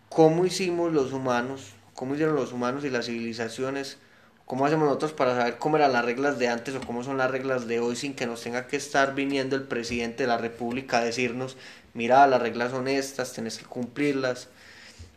cómo 0.08 0.46
hicimos 0.46 0.94
los 0.94 1.14
humanos, 1.14 1.72
cómo 1.94 2.14
hicieron 2.14 2.36
los 2.36 2.54
humanos 2.54 2.86
y 2.86 2.90
las 2.90 3.06
civilizaciones, 3.08 3.98
cómo 4.52 4.66
hacemos 4.66 4.86
nosotros 4.86 5.14
para 5.14 5.34
saber 5.34 5.58
cómo 5.60 5.78
eran 5.78 5.94
las 5.94 6.04
reglas 6.04 6.38
de 6.38 6.50
antes 6.50 6.76
o 6.76 6.82
cómo 6.82 7.06
son 7.06 7.18
las 7.18 7.32
reglas 7.32 7.70
de 7.70 7.80
hoy 7.80 7.96
sin 7.96 8.14
que 8.14 8.26
nos 8.26 8.42
tenga 8.42 8.68
que 8.68 8.76
estar 8.76 9.16
viniendo 9.16 9.56
el 9.56 9.64
presidente 9.64 10.24
de 10.24 10.28
la 10.28 10.38
República 10.38 10.98
a 10.98 11.06
decirnos, 11.06 11.56
mira, 11.94 12.28
las 12.28 12.42
reglas 12.42 12.72
son 12.72 12.90
estas, 12.90 13.32
tenés 13.32 13.58
que 13.58 13.64
cumplirlas. 13.64 14.50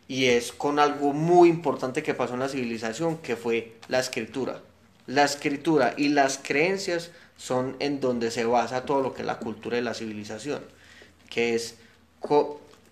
Y 0.07 0.27
es 0.27 0.53
con 0.53 0.79
algo 0.79 1.13
muy 1.13 1.49
importante 1.49 2.05
que 2.05 2.15
pasó 2.15 2.35
en 2.35 2.41
la 2.41 2.49
civilización, 2.49 3.19
que 3.19 3.35
fue 3.35 3.73
la 3.89 3.99
escritura. 3.99 4.61
La 5.09 5.25
escritura 5.25 5.95
y 5.97 6.11
las 6.11 6.39
creencias 6.39 7.11
son 7.37 7.75
en 7.81 7.99
donde 7.99 8.31
se 8.31 8.45
basa 8.45 8.85
todo 8.85 9.03
lo 9.03 9.15
que 9.15 9.23
es 9.23 9.27
la 9.27 9.41
cultura 9.41 9.75
de 9.75 9.83
la 9.83 9.95
civilización, 9.95 10.63
que 11.29 11.57
es 11.57 11.75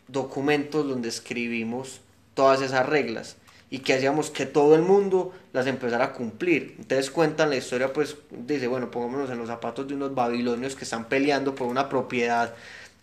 documentos 0.09 0.89
donde 0.89 1.09
escribimos 1.09 2.01
todas 2.35 2.63
esas 2.63 2.85
reglas 2.85 3.37
y 3.73 3.79
que 3.79 3.95
hacíamos 3.95 4.29
que 4.29 4.45
todo 4.45 4.75
el 4.75 4.83
mundo 4.83 5.33
las 5.55 5.67
empezara 5.67 6.05
a 6.05 6.13
cumplir. 6.13 6.75
Entonces 6.79 7.11
cuentan 7.11 7.49
la 7.49 7.57
historia, 7.57 7.91
pues 7.91 8.17
dice, 8.31 8.67
bueno, 8.67 8.91
pongámonos 8.91 9.31
en 9.31 9.39
los 9.39 9.49
zapatos 9.49 9.89
de 9.89 9.95
unos 9.95 10.15
babilonios 10.15 10.77
que 10.77 10.85
están 10.85 11.09
peleando 11.09 11.55
por 11.55 11.69
una 11.69 11.89
propiedad 11.89 12.55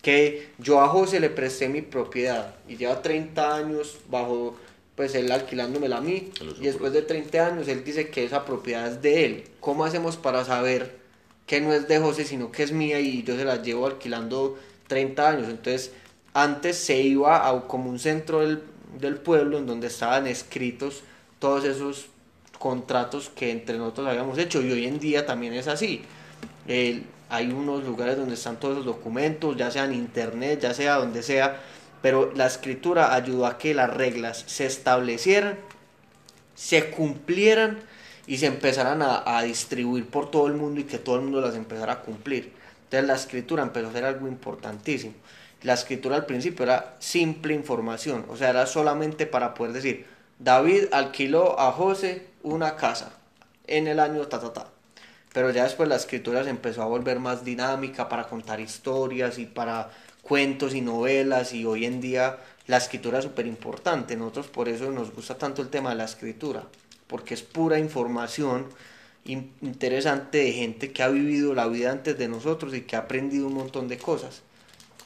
que 0.03 0.49
yo 0.59 0.79
a 0.81 0.87
José 0.87 1.19
le 1.19 1.31
presté 1.31 1.69
mi 1.69 1.81
propiedad 1.81 2.53
y 2.67 2.77
lleva 2.77 3.01
30 3.01 3.55
años 3.55 3.97
bajo, 4.11 4.57
pues 4.93 5.15
él 5.15 5.31
alquilándomela 5.31 5.97
a 5.97 6.01
mí 6.01 6.31
y 6.59 6.65
después 6.65 6.93
de 6.93 7.01
30 7.01 7.47
años 7.47 7.67
él 7.67 7.83
dice 7.83 8.09
que 8.09 8.23
esa 8.23 8.45
propiedad 8.45 8.89
es 8.89 9.01
de 9.01 9.25
él. 9.25 9.43
¿Cómo 9.59 9.85
hacemos 9.85 10.17
para 10.17 10.45
saber 10.45 10.99
que 11.47 11.61
no 11.61 11.73
es 11.73 11.87
de 11.87 11.97
José 11.97 12.25
sino 12.25 12.51
que 12.51 12.61
es 12.61 12.71
mía 12.71 12.99
y 12.99 13.23
yo 13.23 13.35
se 13.35 13.43
la 13.43 13.59
llevo 13.63 13.87
alquilando 13.87 14.59
30 14.85 15.29
años? 15.29 15.49
Entonces 15.49 15.93
antes 16.35 16.77
se 16.77 17.01
iba 17.01 17.49
a 17.49 17.67
como 17.67 17.89
un 17.89 17.97
centro 17.97 18.41
del, 18.41 18.61
pueblo 19.23 19.57
en 19.57 19.67
donde 19.67 19.87
estaban 19.87 20.27
escritos 20.27 21.03
todos 21.39 21.63
esos 21.65 22.07
contratos 22.57 23.29
que 23.29 23.51
entre 23.51 23.77
nosotros 23.77 24.07
habíamos 24.07 24.37
hecho 24.37 24.61
y 24.61 24.71
hoy 24.71 24.85
en 24.85 24.99
día 24.99 25.25
también 25.25 25.53
es 25.53 25.67
así. 25.67 26.01
hay 26.67 27.51
unos 27.51 27.83
lugares 27.83 28.17
donde 28.17 28.35
están 28.35 28.59
todos 28.59 28.77
los 28.77 28.85
documentos, 28.85 29.55
ya 29.55 29.71
sea 29.71 29.85
en 29.85 29.93
internet, 29.93 30.59
ya 30.61 30.73
sea 30.73 30.95
donde 30.95 31.23
sea, 31.23 31.61
pero 32.01 32.31
la 32.35 32.47
escritura 32.47 33.13
ayudó 33.13 33.45
a 33.45 33.57
que 33.57 33.73
las 33.73 33.93
reglas 33.93 34.43
se 34.47 34.65
establecieran, 34.65 35.57
se 36.55 36.89
cumplieran 36.91 37.79
y 38.27 38.37
se 38.37 38.47
empezaran 38.47 39.01
a, 39.01 39.37
a 39.37 39.43
distribuir 39.43 40.07
por 40.07 40.29
todo 40.29 40.47
el 40.47 40.53
mundo 40.53 40.81
y 40.81 40.83
que 40.83 40.97
todo 40.99 41.15
el 41.15 41.21
mundo 41.21 41.41
las 41.41 41.55
empezara 41.55 41.93
a 41.93 42.01
cumplir. 42.01 42.53
Entonces 42.85 43.07
la 43.07 43.15
escritura 43.15 43.63
empezó 43.63 43.89
a 43.89 43.93
ser 43.93 44.05
algo 44.05 44.27
importantísimo 44.27 45.13
la 45.61 45.73
escritura 45.73 46.15
al 46.15 46.25
principio 46.25 46.63
era 46.63 46.95
simple 46.99 47.53
información, 47.53 48.25
o 48.29 48.37
sea, 48.37 48.49
era 48.49 48.65
solamente 48.65 49.25
para 49.25 49.53
poder 49.53 49.73
decir, 49.73 50.05
David 50.39 50.85
alquiló 50.91 51.59
a 51.59 51.71
José 51.71 52.27
una 52.43 52.75
casa 52.75 53.11
en 53.67 53.87
el 53.87 53.99
año 53.99 54.25
ta 54.27 54.39
ta 54.39 54.53
ta. 54.53 54.67
Pero 55.33 55.51
ya 55.51 55.63
después 55.63 55.87
la 55.87 55.95
escritura 55.95 56.43
se 56.43 56.49
empezó 56.49 56.81
a 56.81 56.87
volver 56.87 57.19
más 57.19 57.43
dinámica 57.45 58.09
para 58.09 58.27
contar 58.27 58.59
historias 58.59 59.37
y 59.37 59.45
para 59.45 59.91
cuentos 60.21 60.73
y 60.73 60.81
novelas 60.81 61.53
y 61.53 61.65
hoy 61.65 61.85
en 61.85 62.01
día 62.01 62.37
la 62.67 62.77
escritura 62.77 63.19
es 63.19 63.25
súper 63.25 63.45
importante. 63.45 64.15
Nosotros 64.15 64.47
por 64.47 64.69
eso 64.69 64.91
nos 64.91 65.13
gusta 65.13 65.37
tanto 65.37 65.61
el 65.61 65.69
tema 65.69 65.89
de 65.89 65.95
la 65.95 66.05
escritura, 66.05 66.63
porque 67.07 67.33
es 67.33 67.43
pura 67.43 67.79
información 67.79 68.67
interesante 69.25 70.39
de 70.39 70.53
gente 70.53 70.91
que 70.91 71.03
ha 71.03 71.09
vivido 71.09 71.53
la 71.53 71.67
vida 71.67 71.91
antes 71.91 72.17
de 72.17 72.27
nosotros 72.27 72.73
y 72.73 72.81
que 72.81 72.95
ha 72.95 72.99
aprendido 72.99 73.47
un 73.47 73.53
montón 73.53 73.87
de 73.87 73.97
cosas. 73.97 74.41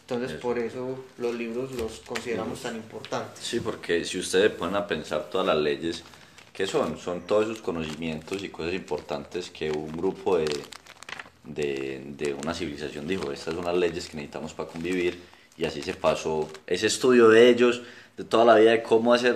Entonces 0.08 0.38
por 0.40 0.60
eso 0.60 1.06
los 1.18 1.34
libros 1.34 1.72
los 1.74 2.00
consideramos 2.02 2.62
tan 2.62 2.76
importantes. 2.76 3.44
Sí, 3.44 3.62
porque 3.62 4.04
si 4.04 4.20
ustedes 4.20 4.52
ponen 4.52 4.76
a 4.76 4.86
pensar 4.86 5.30
todas 5.30 5.48
las 5.48 5.58
leyes, 5.58 6.04
¿qué 6.52 6.68
son? 6.68 6.98
Son 6.98 7.22
todos 7.22 7.46
esos 7.46 7.62
conocimientos 7.62 8.44
y 8.44 8.50
cosas 8.50 8.74
importantes 8.74 9.50
que 9.50 9.72
un 9.72 9.96
grupo 9.96 10.38
de, 10.38 10.46
de, 11.46 12.04
de 12.18 12.34
una 12.34 12.54
civilización 12.54 13.08
dijo, 13.08 13.32
estas 13.32 13.56
son 13.56 13.64
las 13.64 13.78
leyes 13.78 14.10
que 14.10 14.18
necesitamos 14.18 14.54
para 14.54 14.70
convivir 14.70 15.22
y 15.58 15.64
así 15.64 15.82
se 15.82 15.94
pasó 15.94 16.50
ese 16.68 16.88
estudio 16.88 17.30
de 17.30 17.50
ellos, 17.50 17.82
de 18.18 18.26
toda 18.26 18.44
la 18.44 18.56
vida 18.56 18.72
de 18.72 18.84
cómo 18.84 19.14
hacer 19.14 19.36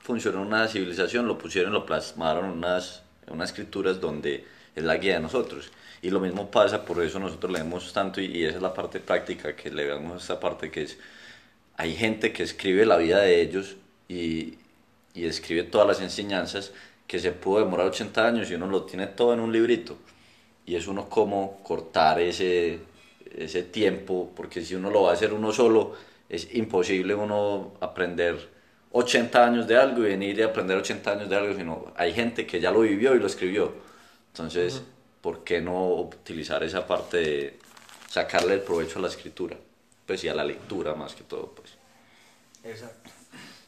funcionar 0.00 0.40
una 0.40 0.66
civilización, 0.68 1.26
lo 1.26 1.36
pusieron, 1.36 1.72
lo 1.72 1.84
plasmaron 1.84 2.46
en 2.46 2.50
unas, 2.52 3.02
en 3.26 3.34
unas 3.34 3.50
escrituras 3.50 4.00
donde 4.00 4.46
es 4.78 4.84
la 4.84 4.96
guía 4.96 5.14
de 5.14 5.20
nosotros. 5.20 5.70
Y 6.02 6.10
lo 6.10 6.20
mismo 6.20 6.50
pasa, 6.50 6.84
por 6.84 7.02
eso 7.02 7.18
nosotros 7.18 7.52
leemos 7.52 7.92
tanto 7.92 8.20
y, 8.20 8.44
esa 8.44 8.56
es 8.56 8.62
la 8.62 8.72
parte 8.74 9.00
práctica 9.00 9.54
que 9.56 9.70
le 9.70 9.84
vemos 9.84 10.22
esta 10.22 10.38
parte 10.38 10.70
que 10.70 10.82
es, 10.82 10.98
hay 11.76 11.94
gente 11.94 12.32
que 12.32 12.42
escribe 12.42 12.86
la 12.86 12.96
vida 12.96 13.20
de 13.20 13.40
ellos 13.40 13.76
y, 14.08 14.54
y 15.14 15.26
escribe 15.26 15.64
todas 15.64 15.86
las 15.86 16.00
enseñanzas 16.00 16.72
que 17.06 17.18
se 17.18 17.32
pudo 17.32 17.60
demorar 17.60 17.86
80 17.86 18.26
años 18.26 18.50
y 18.50 18.54
uno 18.54 18.66
lo 18.66 18.84
tiene 18.84 19.06
todo 19.08 19.34
en 19.34 19.40
un 19.40 19.52
librito. 19.52 19.96
Y 20.66 20.76
es 20.76 20.86
uno 20.86 21.08
como 21.08 21.62
cortar 21.62 22.20
ese, 22.20 22.80
ese 23.34 23.62
tiempo, 23.62 24.30
porque 24.36 24.62
si 24.62 24.74
uno 24.74 24.90
lo 24.90 25.02
va 25.02 25.10
a 25.10 25.14
hacer 25.14 25.32
uno 25.32 25.52
solo, 25.52 25.94
es 26.28 26.54
imposible 26.54 27.14
uno 27.14 27.72
aprender 27.80 28.48
80 28.92 29.44
años 29.44 29.66
de 29.66 29.76
algo 29.76 30.02
y 30.02 30.10
venir 30.10 30.38
y 30.38 30.42
aprender 30.42 30.76
80 30.76 31.10
años 31.10 31.28
de 31.28 31.36
algo, 31.36 31.54
sino 31.54 31.92
hay 31.96 32.12
gente 32.12 32.46
que 32.46 32.60
ya 32.60 32.70
lo 32.70 32.80
vivió 32.80 33.14
y 33.14 33.18
lo 33.18 33.26
escribió. 33.26 33.87
Entonces, 34.32 34.82
¿por 35.20 35.44
qué 35.44 35.60
no 35.60 35.88
utilizar 35.94 36.62
esa 36.62 36.86
parte 36.86 37.16
de 37.18 37.58
sacarle 38.08 38.54
el 38.54 38.62
provecho 38.62 38.98
a 38.98 39.02
la 39.02 39.08
escritura? 39.08 39.56
Pues 40.06 40.24
y 40.24 40.28
a 40.28 40.34
la 40.34 40.44
lectura 40.44 40.94
más 40.94 41.14
que 41.14 41.24
todo, 41.24 41.52
pues. 41.54 41.76
Exacto. 42.64 43.10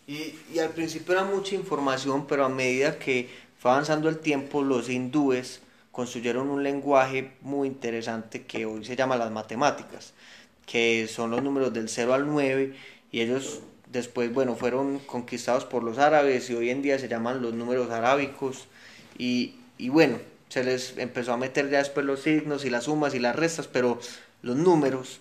Y, 0.06 0.34
y 0.52 0.58
al 0.58 0.70
principio 0.70 1.12
era 1.14 1.24
mucha 1.24 1.54
información, 1.54 2.26
pero 2.26 2.44
a 2.44 2.48
medida 2.48 2.98
que 2.98 3.28
fue 3.58 3.70
avanzando 3.70 4.08
el 4.08 4.18
tiempo, 4.18 4.62
los 4.62 4.88
hindúes 4.88 5.60
construyeron 5.92 6.48
un 6.50 6.62
lenguaje 6.62 7.32
muy 7.40 7.68
interesante 7.68 8.44
que 8.46 8.66
hoy 8.66 8.84
se 8.84 8.96
llama 8.96 9.16
las 9.16 9.30
matemáticas, 9.30 10.14
que 10.66 11.06
son 11.08 11.30
los 11.30 11.42
números 11.42 11.72
del 11.72 11.88
0 11.88 12.14
al 12.14 12.26
9, 12.26 12.74
y 13.12 13.20
ellos 13.20 13.60
después, 13.86 14.32
bueno, 14.32 14.56
fueron 14.56 15.00
conquistados 15.00 15.64
por 15.64 15.82
los 15.82 15.98
árabes 15.98 16.48
y 16.50 16.54
hoy 16.54 16.70
en 16.70 16.82
día 16.82 16.98
se 16.98 17.08
llaman 17.08 17.42
los 17.42 17.54
números 17.54 17.90
arábicos 17.90 18.68
Y, 19.18 19.56
y 19.78 19.88
bueno, 19.90 20.18
se 20.50 20.64
les 20.64 20.98
empezó 20.98 21.32
a 21.32 21.36
meter 21.38 21.70
ya 21.70 21.78
después 21.78 22.04
los 22.04 22.20
signos 22.22 22.64
y 22.64 22.70
las 22.70 22.84
sumas 22.84 23.14
y 23.14 23.20
las 23.20 23.36
restas, 23.36 23.68
pero 23.68 24.00
los 24.42 24.56
números 24.56 25.20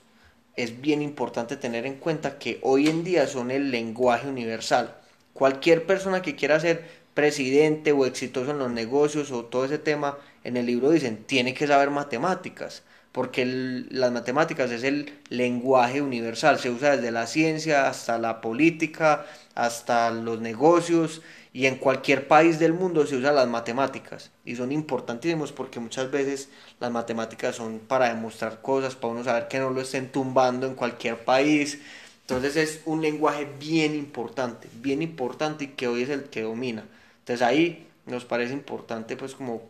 es 0.56 0.82
bien 0.82 1.02
importante 1.02 1.56
tener 1.56 1.86
en 1.86 1.96
cuenta 1.96 2.38
que 2.40 2.60
hoy 2.64 2.90
en 2.90 3.04
día 3.04 3.28
son 3.28 3.52
el 3.52 3.72
lenguaje 3.72 4.28
universal. 4.28 4.96
Cualquier 5.34 5.86
persona 5.86 6.22
que 6.22 6.36
quiera 6.36 6.60
ser 6.60 6.84
presidente 7.14 7.92
o 7.92 8.06
exitoso 8.06 8.52
en 8.52 8.60
los 8.60 8.72
negocios 8.72 9.32
o 9.32 9.46
todo 9.46 9.66
ese 9.66 9.78
tema, 9.78 10.18
en 10.44 10.58
el 10.58 10.66
libro 10.66 10.90
dicen, 10.90 11.24
tiene 11.26 11.54
que 11.54 11.68
saber 11.68 11.92
matemáticas, 11.92 12.82
porque 13.12 13.46
las 13.46 14.12
matemáticas 14.12 14.72
es 14.72 14.84
el 14.84 15.14
lenguaje 15.30 16.02
universal, 16.02 16.58
se 16.60 16.72
usa 16.72 16.96
desde 16.96 17.12
la 17.12 17.28
ciencia 17.28 17.88
hasta 17.88 18.18
la 18.18 18.42
política, 18.42 19.26
hasta 19.54 20.10
los 20.10 20.42
negocios, 20.42 21.22
y 21.52 21.66
en 21.66 21.78
cualquier 21.78 22.28
país 22.28 22.60
del 22.60 22.74
mundo 22.74 23.06
se 23.08 23.16
usan 23.16 23.36
las 23.36 23.48
matemáticas 23.48 24.32
y 24.46 24.56
son 24.56 24.72
importantísimos 24.72 25.52
porque 25.52 25.80
muchas 25.80 26.12
veces 26.12 26.50
las 26.80 26.92
matemáticas 26.92 27.56
son 27.56 27.80
para 27.80 28.10
demostrar 28.10 28.62
cosas, 28.62 28.96
para 28.96 29.14
uno 29.14 29.24
saber 29.24 29.48
que 29.48 29.60
no 29.60 29.72
lo 29.72 29.82
estén 29.82 30.12
tumbando 30.12 30.68
en 30.68 30.76
cualquier 30.76 31.24
país. 31.26 31.80
Entonces 32.22 32.56
es 32.56 32.82
un 32.86 33.02
lenguaje 33.02 33.48
bien 33.60 33.96
importante, 33.96 34.68
bien 34.76 35.02
importante 35.02 35.66
y 35.66 35.68
que 35.70 35.88
hoy 35.88 36.04
es 36.04 36.10
el 36.10 36.26
que 36.26 36.44
domina. 36.44 36.86
Entonces 37.20 37.46
ahí 37.46 37.88
nos 38.06 38.26
parece 38.26 38.54
importante 38.54 39.18
pues 39.18 39.34
como 39.34 39.64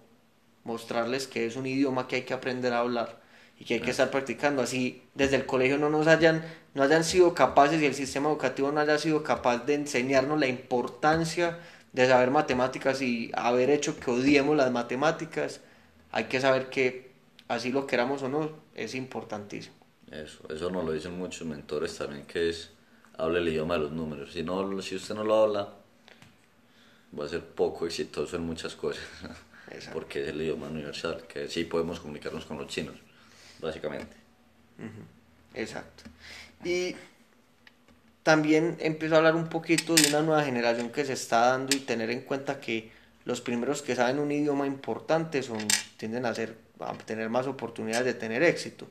mostrarles 0.65 1.27
que 1.27 1.45
es 1.45 1.55
un 1.55 1.65
idioma 1.65 2.07
que 2.07 2.17
hay 2.17 2.21
que 2.23 2.33
aprender 2.33 2.73
a 2.73 2.79
hablar 2.79 3.18
y 3.59 3.65
que 3.65 3.75
hay 3.75 3.79
que 3.81 3.91
estar 3.91 4.09
practicando. 4.09 4.61
Así 4.61 5.03
desde 5.13 5.35
el 5.35 5.45
colegio 5.45 5.77
no 5.77 5.89
nos 5.89 6.07
hayan, 6.07 6.43
no 6.73 6.83
hayan 6.83 7.03
sido 7.03 7.33
capaces 7.33 7.81
y 7.81 7.85
el 7.85 7.93
sistema 7.93 8.29
educativo 8.29 8.71
no 8.71 8.79
haya 8.79 8.97
sido 8.97 9.21
capaz 9.21 9.65
de 9.65 9.75
enseñarnos 9.75 10.39
la 10.39 10.47
importancia 10.47 11.59
de 11.91 12.07
saber 12.07 12.31
matemáticas 12.31 13.01
y 13.01 13.31
haber 13.33 13.69
hecho 13.69 13.99
que 13.99 14.11
odiemos 14.11 14.55
las 14.55 14.71
matemáticas, 14.71 15.59
hay 16.11 16.25
que 16.25 16.39
saber 16.39 16.69
que 16.69 17.11
así 17.47 17.71
lo 17.71 17.85
queramos 17.85 18.23
o 18.23 18.29
no, 18.29 18.51
es 18.75 18.95
importantísimo. 18.95 19.75
Eso, 20.11 20.39
eso 20.49 20.69
nos 20.69 20.85
lo 20.85 20.91
dicen 20.91 21.17
muchos 21.17 21.47
mentores 21.47 21.97
también, 21.97 22.25
que 22.25 22.49
es 22.49 22.71
hable 23.17 23.39
el 23.39 23.49
idioma 23.49 23.73
de 23.75 23.81
los 23.81 23.91
números. 23.91 24.31
Si, 24.33 24.43
no, 24.43 24.81
si 24.81 24.95
usted 24.95 25.15
no 25.15 25.23
lo 25.23 25.35
habla, 25.43 25.73
va 27.19 27.25
a 27.25 27.27
ser 27.27 27.43
poco 27.43 27.85
exitoso 27.87 28.35
en 28.35 28.43
muchas 28.43 28.75
cosas, 28.75 29.03
porque 29.93 30.23
es 30.23 30.29
el 30.29 30.41
idioma 30.41 30.67
universal, 30.67 31.23
que 31.27 31.47
sí 31.47 31.65
podemos 31.65 31.99
comunicarnos 31.99 32.45
con 32.45 32.57
los 32.57 32.67
chinos 32.67 32.95
básicamente. 33.61 34.15
Exacto. 35.53 36.03
Y 36.63 36.95
también 38.23 38.77
empiezo 38.79 39.15
a 39.15 39.17
hablar 39.19 39.35
un 39.35 39.47
poquito 39.47 39.95
de 39.95 40.07
una 40.09 40.21
nueva 40.21 40.43
generación 40.43 40.89
que 40.89 41.05
se 41.05 41.13
está 41.13 41.47
dando 41.47 41.75
y 41.75 41.79
tener 41.79 42.09
en 42.09 42.21
cuenta 42.21 42.59
que 42.59 42.91
los 43.25 43.41
primeros 43.41 43.81
que 43.81 43.95
saben 43.95 44.19
un 44.19 44.31
idioma 44.31 44.65
importante 44.67 45.43
son, 45.43 45.59
tienden 45.97 46.25
a, 46.25 46.33
ser, 46.33 46.55
a 46.79 46.93
tener 46.93 47.29
más 47.29 47.47
oportunidades 47.47 48.05
de 48.05 48.13
tener 48.13 48.43
éxito. 48.43 48.87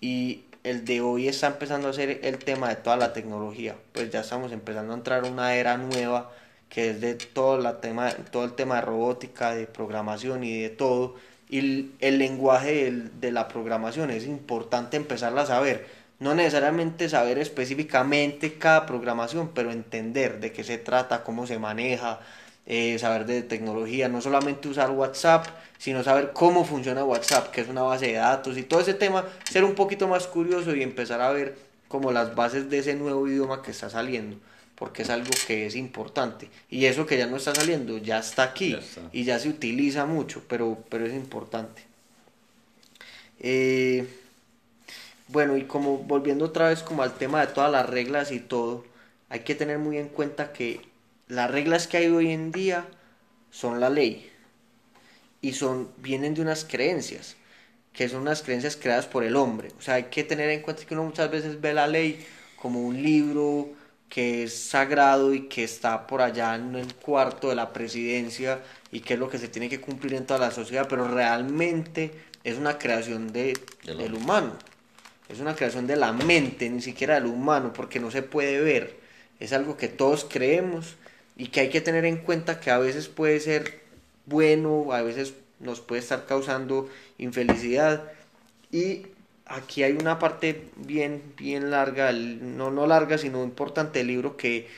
Y 0.00 0.44
el 0.64 0.84
de 0.84 1.00
hoy 1.00 1.28
está 1.28 1.46
empezando 1.48 1.88
a 1.88 1.92
ser 1.92 2.20
el 2.22 2.38
tema 2.38 2.68
de 2.68 2.76
toda 2.76 2.96
la 2.96 3.12
tecnología. 3.12 3.76
Pues 3.92 4.10
ya 4.10 4.20
estamos 4.20 4.52
empezando 4.52 4.92
a 4.92 4.96
entrar 4.96 5.24
en 5.24 5.32
una 5.32 5.54
era 5.54 5.76
nueva 5.76 6.32
que 6.68 6.90
es 6.90 7.00
de 7.00 7.14
todo, 7.16 7.58
la 7.58 7.80
tema, 7.80 8.10
todo 8.30 8.44
el 8.44 8.52
tema 8.52 8.76
de 8.76 8.82
robótica, 8.82 9.54
de 9.54 9.66
programación 9.66 10.44
y 10.44 10.62
de 10.62 10.70
todo 10.70 11.16
y 11.50 11.90
el, 12.00 12.18
lenguaje 12.18 12.92
de 13.20 13.32
la 13.32 13.48
programación 13.48 14.10
es 14.10 14.24
importante 14.24 14.96
empezarla 14.96 15.42
a 15.42 15.46
saber. 15.46 15.86
No 16.20 16.34
necesariamente 16.34 17.08
saber 17.08 17.38
específicamente 17.38 18.54
cada 18.54 18.86
programación, 18.86 19.50
pero 19.52 19.72
entender 19.72 20.38
de 20.38 20.52
qué 20.52 20.62
se 20.62 20.78
trata, 20.78 21.24
cómo 21.24 21.46
se 21.48 21.58
maneja, 21.58 22.20
eh, 22.66 22.96
saber 23.00 23.26
de 23.26 23.42
tecnología, 23.42 24.08
no 24.08 24.20
solamente 24.20 24.68
usar 24.68 24.90
WhatsApp, 24.92 25.46
sino 25.76 26.04
saber 26.04 26.30
cómo 26.32 26.64
funciona 26.64 27.04
WhatsApp, 27.04 27.50
que 27.50 27.62
es 27.62 27.68
una 27.68 27.82
base 27.82 28.06
de 28.06 28.12
datos 28.14 28.56
y 28.56 28.62
todo 28.62 28.80
ese 28.80 28.94
tema, 28.94 29.24
ser 29.50 29.64
un 29.64 29.74
poquito 29.74 30.06
más 30.06 30.28
curioso 30.28 30.76
y 30.76 30.82
empezar 30.82 31.20
a 31.20 31.30
ver 31.30 31.56
como 31.88 32.12
las 32.12 32.36
bases 32.36 32.70
de 32.70 32.78
ese 32.78 32.94
nuevo 32.94 33.26
idioma 33.26 33.62
que 33.62 33.72
está 33.72 33.90
saliendo 33.90 34.36
porque 34.80 35.02
es 35.02 35.10
algo 35.10 35.28
que 35.46 35.66
es 35.66 35.76
importante. 35.76 36.48
Y 36.70 36.86
eso 36.86 37.04
que 37.04 37.18
ya 37.18 37.26
no 37.26 37.36
está 37.36 37.54
saliendo, 37.54 37.98
ya 37.98 38.18
está 38.18 38.44
aquí 38.44 38.74
y 39.12 39.24
ya 39.24 39.38
se 39.38 39.50
utiliza 39.50 40.06
mucho, 40.06 40.42
pero, 40.48 40.82
pero 40.88 41.04
es 41.04 41.12
importante. 41.12 41.82
Eh, 43.40 44.08
bueno, 45.28 45.58
y 45.58 45.64
como 45.64 45.98
volviendo 45.98 46.46
otra 46.46 46.70
vez 46.70 46.82
como 46.82 47.02
al 47.02 47.12
tema 47.18 47.42
de 47.42 47.52
todas 47.52 47.70
las 47.70 47.90
reglas 47.90 48.32
y 48.32 48.40
todo, 48.40 48.86
hay 49.28 49.40
que 49.40 49.54
tener 49.54 49.78
muy 49.78 49.98
en 49.98 50.08
cuenta 50.08 50.54
que 50.54 50.80
las 51.28 51.50
reglas 51.50 51.86
que 51.86 51.98
hay 51.98 52.08
hoy 52.08 52.30
en 52.30 52.50
día 52.50 52.88
son 53.50 53.80
la 53.80 53.90
ley 53.90 54.30
y 55.42 55.52
son 55.52 55.90
vienen 55.98 56.32
de 56.32 56.40
unas 56.40 56.64
creencias 56.64 57.36
que 57.92 58.08
son 58.08 58.22
unas 58.22 58.42
creencias 58.42 58.76
creadas 58.76 59.06
por 59.06 59.24
el 59.24 59.36
hombre. 59.36 59.72
O 59.78 59.82
sea, 59.82 59.94
hay 59.94 60.04
que 60.04 60.22
tener 60.22 60.48
en 60.48 60.62
cuenta 60.62 60.84
que 60.86 60.94
uno 60.94 61.02
muchas 61.02 61.30
veces 61.30 61.60
ve 61.60 61.74
la 61.74 61.88
ley 61.88 62.24
como 62.56 62.80
un 62.80 63.02
libro 63.02 63.74
que 64.10 64.42
es 64.42 64.54
sagrado 64.54 65.32
y 65.32 65.42
que 65.42 65.62
está 65.62 66.06
por 66.08 66.20
allá 66.20 66.56
en 66.56 66.74
el 66.74 66.94
cuarto 66.96 67.48
de 67.48 67.54
la 67.54 67.72
presidencia 67.72 68.60
y 68.90 69.00
que 69.00 69.14
es 69.14 69.20
lo 69.20 69.30
que 69.30 69.38
se 69.38 69.48
tiene 69.48 69.68
que 69.68 69.80
cumplir 69.80 70.14
en 70.14 70.26
toda 70.26 70.40
la 70.40 70.50
sociedad, 70.50 70.88
pero 70.88 71.06
realmente 71.06 72.10
es 72.42 72.58
una 72.58 72.76
creación 72.76 73.32
de, 73.32 73.56
del 73.84 74.14
humano, 74.14 74.52
es 75.28 75.38
una 75.38 75.54
creación 75.54 75.86
de 75.86 75.94
la 75.94 76.12
mente, 76.12 76.68
ni 76.68 76.82
siquiera 76.82 77.14
del 77.14 77.26
humano, 77.26 77.72
porque 77.72 78.00
no 78.00 78.10
se 78.10 78.22
puede 78.22 78.60
ver, 78.60 78.98
es 79.38 79.52
algo 79.52 79.76
que 79.76 79.88
todos 79.88 80.26
creemos 80.28 80.96
y 81.36 81.46
que 81.46 81.60
hay 81.60 81.68
que 81.70 81.80
tener 81.80 82.04
en 82.04 82.16
cuenta 82.18 82.58
que 82.58 82.72
a 82.72 82.78
veces 82.78 83.06
puede 83.06 83.38
ser 83.38 83.80
bueno, 84.26 84.92
a 84.92 85.02
veces 85.02 85.34
nos 85.60 85.80
puede 85.80 86.00
estar 86.00 86.26
causando 86.26 86.90
infelicidad 87.16 88.10
y 88.72 89.06
aquí 89.50 89.82
hay 89.82 89.92
una 89.92 90.18
parte 90.18 90.70
bien, 90.76 91.34
bien 91.36 91.70
larga, 91.70 92.12
no, 92.12 92.70
no 92.70 92.86
larga, 92.86 93.18
sino 93.18 93.42
importante 93.44 93.98
del 93.98 94.08
libro 94.08 94.36
que 94.36 94.68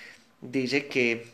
dice 0.41 0.89
que 0.89 1.27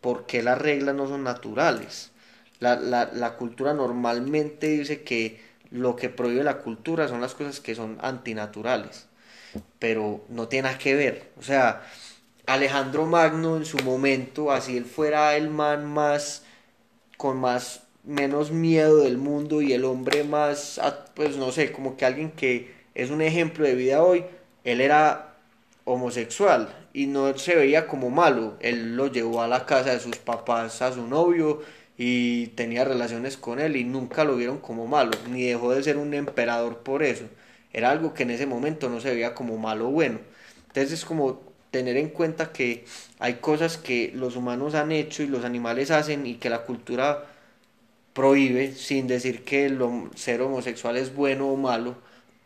por 0.00 0.26
qué 0.26 0.42
las 0.42 0.58
reglas 0.58 0.94
no 0.94 1.08
son 1.08 1.24
naturales. 1.24 2.12
La, 2.60 2.76
la, 2.76 3.10
la 3.12 3.36
cultura 3.36 3.74
normalmente 3.74 4.68
dice 4.68 5.02
que 5.02 5.40
lo 5.70 5.96
que 5.96 6.08
prohíbe 6.08 6.44
la 6.44 6.58
cultura 6.58 7.08
son 7.08 7.20
las 7.20 7.34
cosas 7.34 7.60
que 7.60 7.74
son 7.74 7.98
antinaturales, 8.00 9.06
pero 9.78 10.24
no 10.28 10.48
tiene 10.48 10.68
nada 10.68 10.78
que 10.78 10.94
ver. 10.94 11.32
O 11.38 11.42
sea, 11.42 11.82
Alejandro 12.46 13.06
Magno 13.06 13.56
en 13.56 13.66
su 13.66 13.78
momento, 13.80 14.52
así 14.52 14.76
él 14.76 14.86
fuera 14.86 15.36
el 15.36 15.50
man 15.50 15.86
más, 15.86 16.44
con 17.16 17.38
más, 17.38 17.82
menos 18.04 18.52
miedo 18.52 18.98
del 18.98 19.18
mundo 19.18 19.62
y 19.62 19.72
el 19.72 19.84
hombre 19.84 20.24
más, 20.24 20.80
pues 21.14 21.36
no 21.36 21.52
sé, 21.52 21.72
como 21.72 21.96
que 21.96 22.04
alguien 22.06 22.32
que 22.32 22.75
es 22.96 23.10
un 23.10 23.20
ejemplo 23.20 23.66
de 23.66 23.74
vida 23.74 24.02
hoy, 24.02 24.24
él 24.64 24.80
era 24.80 25.34
homosexual 25.84 26.74
y 26.94 27.06
no 27.06 27.36
se 27.36 27.54
veía 27.54 27.86
como 27.86 28.08
malo, 28.10 28.56
él 28.60 28.96
lo 28.96 29.08
llevó 29.08 29.42
a 29.42 29.48
la 29.48 29.66
casa 29.66 29.92
de 29.92 30.00
sus 30.00 30.16
papás 30.16 30.80
a 30.80 30.92
su 30.92 31.06
novio 31.06 31.62
y 31.98 32.48
tenía 32.48 32.84
relaciones 32.84 33.36
con 33.36 33.60
él 33.60 33.76
y 33.76 33.84
nunca 33.84 34.24
lo 34.24 34.36
vieron 34.36 34.58
como 34.58 34.86
malo, 34.86 35.12
ni 35.30 35.44
dejó 35.44 35.72
de 35.72 35.82
ser 35.82 35.98
un 35.98 36.14
emperador 36.14 36.78
por 36.78 37.02
eso, 37.02 37.26
era 37.72 37.90
algo 37.90 38.14
que 38.14 38.22
en 38.22 38.30
ese 38.30 38.46
momento 38.46 38.88
no 38.88 39.00
se 39.00 39.10
veía 39.10 39.34
como 39.34 39.58
malo 39.58 39.88
o 39.88 39.90
bueno. 39.90 40.18
Entonces 40.68 40.92
es 40.92 41.04
como 41.04 41.42
tener 41.70 41.98
en 41.98 42.08
cuenta 42.08 42.50
que 42.52 42.86
hay 43.18 43.34
cosas 43.34 43.76
que 43.76 44.10
los 44.14 44.36
humanos 44.36 44.74
han 44.74 44.92
hecho 44.92 45.22
y 45.22 45.26
los 45.26 45.44
animales 45.44 45.90
hacen 45.90 46.26
y 46.26 46.36
que 46.36 46.48
la 46.48 46.62
cultura 46.62 47.26
prohíbe 48.14 48.72
sin 48.72 49.06
decir 49.06 49.44
que 49.44 49.66
el 49.66 49.78
ser 50.14 50.40
homosexual 50.40 50.96
es 50.96 51.14
bueno 51.14 51.48
o 51.48 51.56
malo, 51.56 51.96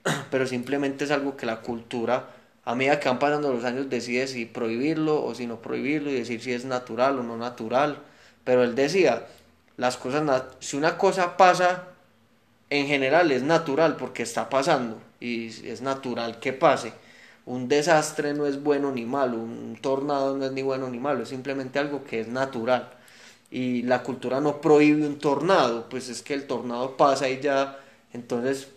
pero 0.30 0.46
simplemente 0.46 1.04
es 1.04 1.10
algo 1.10 1.36
que 1.36 1.46
la 1.46 1.60
cultura, 1.60 2.30
a 2.64 2.74
medida 2.74 3.00
que 3.00 3.08
van 3.08 3.18
pasando 3.18 3.52
los 3.52 3.64
años, 3.64 3.88
decide 3.90 4.26
si 4.26 4.46
prohibirlo 4.46 5.24
o 5.24 5.34
si 5.34 5.46
no 5.46 5.60
prohibirlo 5.60 6.10
y 6.10 6.14
decir 6.14 6.40
si 6.42 6.52
es 6.52 6.64
natural 6.64 7.18
o 7.18 7.22
no 7.22 7.36
natural. 7.36 7.98
Pero 8.44 8.62
él 8.62 8.74
decía, 8.74 9.26
las 9.76 9.96
cosas, 9.96 10.42
si 10.60 10.76
una 10.76 10.98
cosa 10.98 11.36
pasa, 11.36 11.88
en 12.70 12.86
general 12.86 13.32
es 13.32 13.42
natural 13.42 13.96
porque 13.96 14.22
está 14.22 14.48
pasando 14.48 15.00
y 15.18 15.46
es 15.46 15.82
natural 15.82 16.38
que 16.38 16.52
pase. 16.52 16.92
Un 17.46 17.68
desastre 17.68 18.32
no 18.34 18.46
es 18.46 18.62
bueno 18.62 18.92
ni 18.92 19.04
malo, 19.04 19.38
un 19.38 19.76
tornado 19.80 20.36
no 20.36 20.46
es 20.46 20.52
ni 20.52 20.62
bueno 20.62 20.88
ni 20.88 20.98
malo, 20.98 21.22
es 21.24 21.30
simplemente 21.30 21.78
algo 21.78 22.04
que 22.04 22.20
es 22.20 22.28
natural. 22.28 22.90
Y 23.50 23.82
la 23.82 24.02
cultura 24.02 24.40
no 24.40 24.60
prohíbe 24.60 25.06
un 25.06 25.18
tornado, 25.18 25.88
pues 25.88 26.08
es 26.08 26.22
que 26.22 26.34
el 26.34 26.46
tornado 26.46 26.96
pasa 26.96 27.28
y 27.28 27.40
ya, 27.40 27.80
entonces 28.12 28.68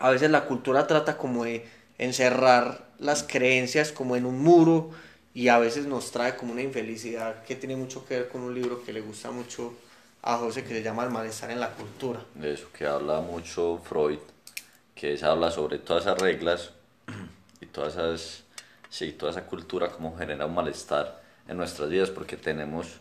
a 0.00 0.10
veces 0.10 0.30
la 0.30 0.46
cultura 0.46 0.86
trata 0.86 1.18
como 1.18 1.44
de 1.44 1.64
encerrar 1.98 2.86
las 2.98 3.22
creencias 3.22 3.92
como 3.92 4.16
en 4.16 4.24
un 4.24 4.42
muro 4.42 4.90
y 5.34 5.48
a 5.48 5.58
veces 5.58 5.86
nos 5.86 6.10
trae 6.10 6.36
como 6.36 6.52
una 6.52 6.62
infelicidad 6.62 7.44
que 7.44 7.54
tiene 7.54 7.76
mucho 7.76 8.06
que 8.06 8.16
ver 8.16 8.28
con 8.28 8.40
un 8.40 8.54
libro 8.54 8.82
que 8.82 8.94
le 8.94 9.02
gusta 9.02 9.30
mucho 9.30 9.74
a 10.22 10.38
José 10.38 10.64
que 10.64 10.70
se 10.70 10.82
llama 10.82 11.04
El 11.04 11.10
malestar 11.10 11.50
en 11.50 11.60
la 11.60 11.70
cultura. 11.70 12.20
Eso 12.42 12.68
que 12.72 12.86
habla 12.86 13.20
mucho 13.20 13.78
Freud, 13.84 14.18
que 14.94 15.12
es, 15.12 15.22
habla 15.22 15.50
sobre 15.50 15.78
todas 15.78 16.04
esas 16.04 16.18
reglas 16.18 16.70
y 17.60 17.66
todas 17.66 17.92
esas, 17.92 18.44
sí, 18.88 19.12
toda 19.12 19.32
esa 19.32 19.44
cultura 19.44 19.90
como 19.90 20.16
genera 20.16 20.46
un 20.46 20.54
malestar 20.54 21.22
en 21.46 21.58
nuestras 21.58 21.90
vidas 21.90 22.08
porque 22.08 22.38
tenemos, 22.38 23.00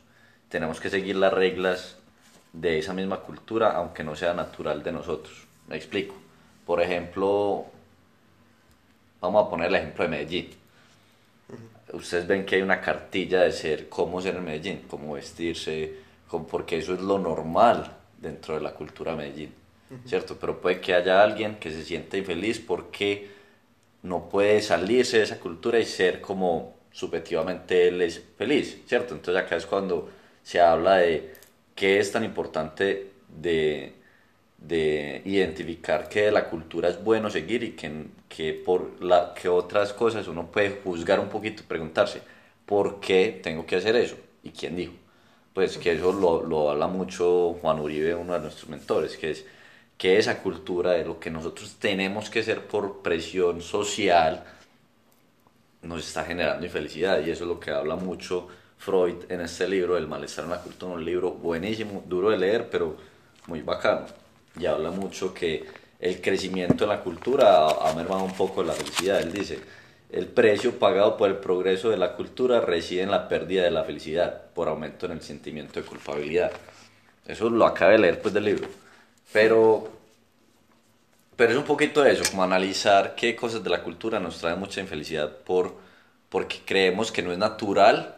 tenemos 0.49 0.81
que 0.81 0.89
seguir 0.89 1.15
las 1.15 1.31
reglas 1.31 1.95
de 2.51 2.77
esa 2.77 2.93
misma 2.93 3.21
cultura, 3.21 3.71
aunque 3.71 4.03
no 4.03 4.17
sea 4.17 4.33
natural 4.33 4.83
de 4.83 4.91
nosotros. 4.91 5.45
Me 5.69 5.77
explico. 5.77 6.28
Por 6.69 6.84
ejemplo, 6.84 7.65
vamos 9.19 9.43
a 9.43 9.49
poner 9.49 9.69
el 9.69 9.75
ejemplo 9.75 10.03
de 10.03 10.10
Medellín. 10.12 10.49
Ustedes 11.93 12.27
ven 12.27 12.45
que 12.45 12.58
hay 12.58 12.62
una 12.62 12.79
cartilla 12.79 13.41
de 13.41 13.51
ser, 13.51 13.89
cómo 13.89 14.21
ser 14.21 14.36
en 14.36 14.43
Medellín, 14.43 14.84
cómo 14.88 15.13
vestirse, 15.13 15.95
porque 16.47 16.77
eso 16.77 16.93
es 16.93 17.01
lo 17.01 17.17
normal 17.17 17.91
dentro 18.19 18.53
de 18.53 18.62
la 18.62 18.75
cultura 18.75 19.13
de 19.13 19.17
Medellín, 19.17 19.53
¿cierto? 20.05 20.38
Pero 20.39 20.62
puede 20.62 20.79
que 20.79 20.93
haya 20.93 21.23
alguien 21.23 21.55
que 21.55 21.71
se 21.71 21.84
sienta 21.84 22.17
infeliz 22.17 22.60
porque 22.60 23.32
no 24.03 24.29
puede 24.29 24.62
salirse 24.62 25.17
de 25.17 25.23
esa 25.23 25.39
cultura 25.39 25.79
y 25.79 25.86
ser 25.86 26.21
como 26.21 26.75
subjetivamente 26.91 27.88
él 27.88 27.99
es 28.03 28.23
feliz, 28.38 28.79
¿cierto? 28.86 29.15
Entonces 29.15 29.43
acá 29.43 29.55
es 29.55 29.65
cuando 29.65 30.08
se 30.43 30.62
habla 30.62 30.97
de 30.97 31.34
qué 31.73 31.97
es 31.97 32.12
tan 32.12 32.23
importante 32.23 33.10
de, 33.27 33.98
de 34.62 35.22
identificar 35.26 36.10
que 36.10 36.24
de 36.24 36.32
la 36.32 36.50
cultura 36.50 36.89
es 36.89 37.04
bueno 37.04 37.30
seguir 37.30 37.63
y 37.63 37.72
que, 37.72 38.06
que 38.28 38.54
por 38.54 39.02
la, 39.02 39.34
que 39.34 39.48
otras 39.50 39.93
cosas 39.93 40.28
uno 40.28 40.52
puede 40.52 40.82
juzgar 40.84 41.19
un 41.19 41.30
poquito, 41.30 41.63
preguntarse, 41.67 42.22
¿por 42.65 43.00
qué 43.00 43.39
tengo 43.41 43.65
que 43.65 43.78
hacer 43.78 43.95
eso? 43.95 44.15
¿Y 44.43 44.52
quién 44.52 44.76
dijo? 44.76 44.93
Pues 45.54 45.78
que 45.78 45.93
eso 45.93 46.12
lo, 46.13 46.43
lo 46.43 46.69
habla 46.69 46.88
mucho 46.88 47.58
Juan 47.62 47.80
Uribe, 47.80 48.15
uno 48.15 48.34
de 48.34 48.39
nuestros 48.41 48.69
mentores, 48.69 49.17
que 49.17 49.32
es 49.32 49.45
que 49.98 50.17
esa 50.17 50.41
cultura 50.41 50.91
de 50.91 51.06
lo 51.06 51.19
que 51.19 51.30
nosotros 51.30 51.76
tenemos 51.80 52.30
que 52.30 52.43
ser 52.43 52.65
por 52.67 53.02
presión 53.02 53.62
social 53.62 54.43
nos 55.82 56.08
está 56.08 56.24
generando 56.26 56.65
infelicidad 56.65 57.19
y 57.19 57.32
eso 57.32 57.43
es 57.43 57.50
lo 57.50 57.60
que 57.60 57.72
habla 57.72 57.95
mucho 57.95 58.48
Freud 58.78 59.15
en 59.30 59.41
este 59.41 59.67
libro, 59.67 59.98
El 59.98 60.08
malestar 60.08 60.45
en 60.45 60.52
la 60.52 60.62
cultura, 60.62 60.93
un 60.93 61.04
libro 61.04 61.32
buenísimo, 61.32 62.04
duro 62.08 62.30
de 62.30 62.38
leer, 62.38 62.69
pero 62.69 62.95
muy 63.48 63.62
bacano. 63.62 64.06
Y 64.57 64.65
habla 64.65 64.91
mucho 64.91 65.33
que 65.33 65.65
el 65.99 66.21
crecimiento 66.21 66.85
en 66.85 66.89
la 66.89 67.01
cultura 67.01 67.67
ha, 67.67 67.93
mermado 67.93 68.23
un 68.23 68.33
poco 68.33 68.63
la 68.63 68.73
felicidad. 68.73 69.19
Él 69.19 69.33
dice, 69.33 69.59
el 70.12 70.27
precio 70.27 70.79
pagado 70.79 71.17
por 71.17 71.29
el 71.29 71.38
progreso 71.38 71.89
de 71.89 71.97
la 71.97 72.15
cultura 72.15 72.62
reside 72.62 73.01
en 73.01 73.12
la 73.12 73.27
pérdida 73.27 73.63
de 73.63 73.71
la 73.71 73.83
felicidad 73.83 74.51
por 74.53 74.69
aumento 74.69 75.05
en 75.05 75.13
el 75.13 75.21
sentimiento 75.21 75.79
de 75.79 75.85
culpabilidad. 75.85 76.51
Eso 77.27 77.49
lo 77.49 77.65
acaba 77.65 77.91
de 77.91 77.99
leer 77.99 78.21
pues 78.21 78.33
del 78.33 78.45
libro. 78.45 78.67
Pero, 79.31 79.89
pero 81.35 81.51
es 81.51 81.57
un 81.57 81.65
poquito 81.65 82.03
eso, 82.05 82.23
como 82.31 82.43
analizar 82.43 83.13
qué 83.15 83.35
cosas 83.35 83.63
de 83.63 83.69
la 83.69 83.83
cultura 83.83 84.19
nos 84.19 84.39
traen 84.39 84.59
mucha 84.59 84.81
infelicidad 84.81 85.29
por, 85.29 85.75
porque 86.29 86.62
creemos 86.65 87.12
que 87.12 87.21
no 87.21 87.31
es 87.31 87.38
natural 87.38 88.15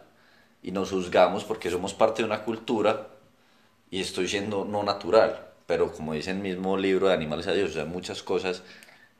y 0.63 0.71
nos 0.71 0.91
juzgamos 0.91 1.43
porque 1.43 1.69
somos 1.69 1.93
parte 1.93 2.21
de 2.21 2.27
una 2.27 2.43
cultura 2.43 3.07
y 3.89 3.99
estoy 3.99 4.27
siendo 4.27 4.63
no 4.63 4.83
natural. 4.83 5.50
Pero 5.71 5.93
como 5.93 6.11
dice 6.11 6.31
el 6.31 6.39
mismo 6.39 6.77
libro 6.77 7.07
de 7.07 7.13
Animales 7.13 7.47
a 7.47 7.53
Dios, 7.53 7.77
hay 7.77 7.85
muchas 7.85 8.21
cosas 8.21 8.61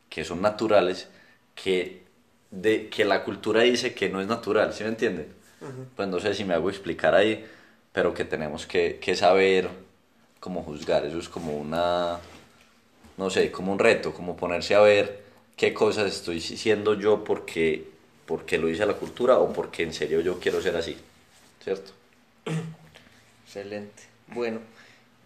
que 0.10 0.26
son 0.26 0.42
naturales 0.42 1.08
que, 1.56 2.04
de, 2.50 2.90
que 2.90 3.06
la 3.06 3.24
cultura 3.24 3.62
dice 3.62 3.94
que 3.94 4.10
no 4.10 4.20
es 4.20 4.28
natural, 4.28 4.74
¿sí 4.74 4.84
me 4.84 4.90
entiende? 4.90 5.30
Pues 5.96 6.10
no 6.10 6.20
sé 6.20 6.34
si 6.34 6.44
me 6.44 6.54
hago 6.54 6.70
explicar 6.70 7.16
ahí, 7.16 7.46
pero 7.94 8.14
que 8.14 8.26
tenemos 8.26 8.66
que, 8.66 9.00
que 9.00 9.16
saber 9.16 9.70
cómo 10.42 10.62
juzgar. 10.62 11.06
Eso 11.06 11.20
es 11.20 11.30
como 11.30 11.56
una, 11.58 12.20
no 13.16 13.30
sé, 13.30 13.50
como 13.50 13.72
un 13.72 13.80
reto, 13.80 14.14
como 14.14 14.36
ponerse 14.36 14.76
a 14.76 14.82
ver 14.82 15.24
qué 15.56 15.74
cosas 15.74 16.12
estoy 16.12 16.42
siendo 16.42 16.96
yo 16.96 17.24
porque, 17.24 17.88
porque 18.26 18.58
lo 18.58 18.68
dice 18.68 18.86
la 18.86 18.96
cultura 18.96 19.38
o 19.40 19.54
porque 19.54 19.84
en 19.84 19.94
serio 19.94 20.20
yo 20.20 20.38
quiero 20.38 20.62
ser 20.62 20.76
así. 20.76 20.98
¿cierto? 21.64 21.94
Excelente. 23.46 24.04
Bueno, 24.28 24.60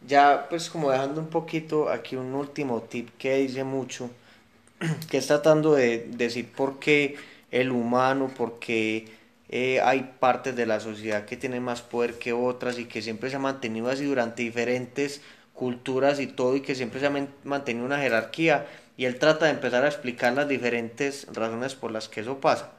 ya 0.08 0.48
pues 0.50 0.70
como 0.70 0.92
dejando 0.92 1.22
un 1.22 1.28
poquito 1.28 1.90
aquí 1.90 2.16
un 2.16 2.34
último 2.34 2.82
tip 2.84 3.10
que 3.18 3.38
dice 3.38 3.64
mucho, 3.64 4.10
que 5.10 5.18
está 5.18 5.42
tratando 5.42 5.74
de 5.74 6.08
decir 6.12 6.52
por 6.52 6.80
qué 6.80 7.16
el 7.52 7.72
humano, 7.72 8.32
por 8.36 8.60
qué 8.60 9.08
eh, 9.50 9.80
hay 9.82 10.16
partes 10.20 10.56
de 10.56 10.66
la 10.66 10.80
sociedad 10.80 11.26
que 11.26 11.38
tienen 11.38 11.64
más 11.64 11.82
poder 11.82 12.16
que 12.16 12.34
otras 12.34 12.80
y 12.80 12.86
que 12.86 13.02
siempre 13.02 13.30
se 13.30 13.38
ha 13.38 13.40
mantenido 13.40 13.90
así 13.90 14.06
durante 14.06 14.44
diferentes 14.44 15.22
culturas 15.54 16.20
y 16.20 16.28
todo 16.28 16.56
y 16.56 16.62
que 16.62 16.76
siempre 16.76 17.00
se 17.00 17.08
ha 17.08 17.28
mantenido 17.44 17.86
una 17.86 18.00
jerarquía 18.00 18.66
y 18.98 19.06
él 19.06 19.20
trata 19.20 19.46
de 19.46 19.52
empezar 19.52 19.84
a 19.84 19.88
explicar 19.88 20.34
las 20.34 20.48
diferentes 20.48 21.28
razones 21.34 21.76
por 21.76 21.92
las 21.92 22.10
que 22.10 22.22
eso 22.22 22.40
pasa. 22.40 22.72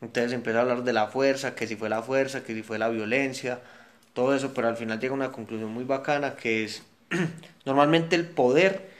Entonces 0.00 0.32
empieza 0.32 0.58
a 0.58 0.62
hablar 0.62 0.82
de 0.84 0.92
la 0.92 1.08
fuerza, 1.08 1.54
que 1.54 1.66
si 1.66 1.76
fue 1.76 1.88
la 1.88 2.02
fuerza, 2.02 2.42
que 2.42 2.54
si 2.54 2.62
fue 2.62 2.78
la 2.78 2.88
violencia, 2.88 3.60
todo 4.12 4.34
eso, 4.34 4.52
pero 4.54 4.68
al 4.68 4.76
final 4.76 4.98
llega 4.98 5.12
a 5.12 5.16
una 5.16 5.32
conclusión 5.32 5.72
muy 5.72 5.84
bacana 5.84 6.36
que 6.36 6.64
es, 6.64 6.82
normalmente 7.64 8.16
el 8.16 8.26
poder 8.26 8.90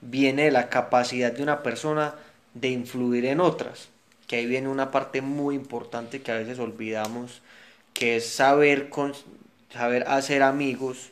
viene 0.00 0.44
de 0.44 0.50
la 0.50 0.68
capacidad 0.68 1.32
de 1.32 1.42
una 1.42 1.62
persona 1.62 2.14
de 2.54 2.68
influir 2.68 3.26
en 3.26 3.40
otras, 3.40 3.88
que 4.26 4.36
ahí 4.36 4.46
viene 4.46 4.68
una 4.68 4.90
parte 4.90 5.20
muy 5.20 5.54
importante 5.54 6.22
que 6.22 6.32
a 6.32 6.36
veces 6.36 6.58
olvidamos, 6.58 7.42
que 7.92 8.16
es 8.16 8.28
saber, 8.28 8.88
con, 8.88 9.14
saber 9.72 10.04
hacer 10.08 10.42
amigos 10.42 11.10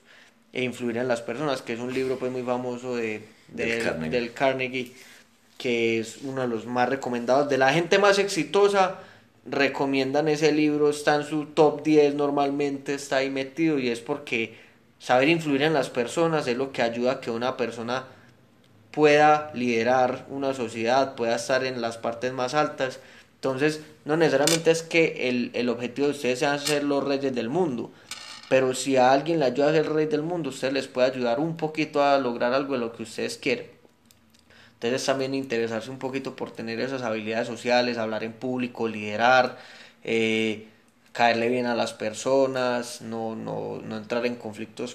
e 0.52 0.62
influir 0.62 0.98
en 0.98 1.08
las 1.08 1.22
personas, 1.22 1.62
que 1.62 1.74
es 1.74 1.80
un 1.80 1.92
libro 1.92 2.18
pues 2.18 2.32
muy 2.32 2.42
famoso 2.42 2.96
de, 2.96 3.26
del 3.48 4.32
Carnegie, 4.32 4.92
que 5.58 5.98
es 5.98 6.18
uno 6.22 6.42
de 6.42 6.48
los 6.48 6.66
más 6.66 6.88
recomendados, 6.88 7.48
de 7.48 7.58
la 7.58 7.72
gente 7.72 7.98
más 7.98 8.18
exitosa, 8.18 8.98
recomiendan 9.46 10.28
ese 10.28 10.52
libro, 10.52 10.90
está 10.90 11.16
en 11.16 11.24
su 11.24 11.46
top 11.46 11.82
10 11.82 12.14
normalmente, 12.14 12.94
está 12.94 13.18
ahí 13.18 13.30
metido 13.30 13.78
y 13.78 13.88
es 13.88 14.00
porque 14.00 14.56
saber 14.98 15.28
influir 15.28 15.62
en 15.62 15.74
las 15.74 15.90
personas 15.90 16.46
es 16.46 16.56
lo 16.56 16.72
que 16.72 16.82
ayuda 16.82 17.12
a 17.12 17.20
que 17.20 17.30
una 17.30 17.56
persona 17.56 18.06
pueda 18.90 19.50
liderar 19.54 20.26
una 20.30 20.54
sociedad, 20.54 21.14
pueda 21.14 21.36
estar 21.36 21.64
en 21.64 21.80
las 21.80 21.98
partes 21.98 22.32
más 22.32 22.54
altas. 22.54 23.00
Entonces, 23.34 23.82
no 24.04 24.16
necesariamente 24.16 24.70
es 24.70 24.82
que 24.82 25.28
el, 25.28 25.50
el 25.52 25.68
objetivo 25.68 26.06
de 26.06 26.14
ustedes 26.14 26.38
sea 26.38 26.58
ser 26.58 26.84
los 26.84 27.04
reyes 27.04 27.34
del 27.34 27.50
mundo, 27.50 27.90
pero 28.48 28.72
si 28.72 28.96
a 28.96 29.12
alguien 29.12 29.40
le 29.40 29.46
ayuda 29.46 29.70
a 29.70 29.72
ser 29.72 29.92
rey 29.92 30.06
del 30.06 30.22
mundo, 30.22 30.50
usted 30.50 30.72
les 30.72 30.88
puede 30.88 31.08
ayudar 31.08 31.40
un 31.40 31.56
poquito 31.56 32.02
a 32.02 32.18
lograr 32.18 32.54
algo 32.54 32.74
de 32.74 32.80
lo 32.80 32.92
que 32.92 33.02
ustedes 33.02 33.36
quieren. 33.36 33.73
Entonces 34.84 35.06
también 35.06 35.34
interesarse 35.34 35.90
un 35.90 35.98
poquito 35.98 36.36
por 36.36 36.50
tener 36.50 36.78
esas 36.78 37.00
habilidades 37.00 37.46
sociales, 37.48 37.96
hablar 37.96 38.22
en 38.22 38.34
público, 38.34 38.86
liderar, 38.86 39.56
eh, 40.02 40.66
caerle 41.12 41.48
bien 41.48 41.64
a 41.64 41.74
las 41.74 41.94
personas, 41.94 43.00
no, 43.00 43.34
no, 43.34 43.80
no 43.82 43.96
entrar 43.96 44.26
en 44.26 44.34
conflictos 44.34 44.94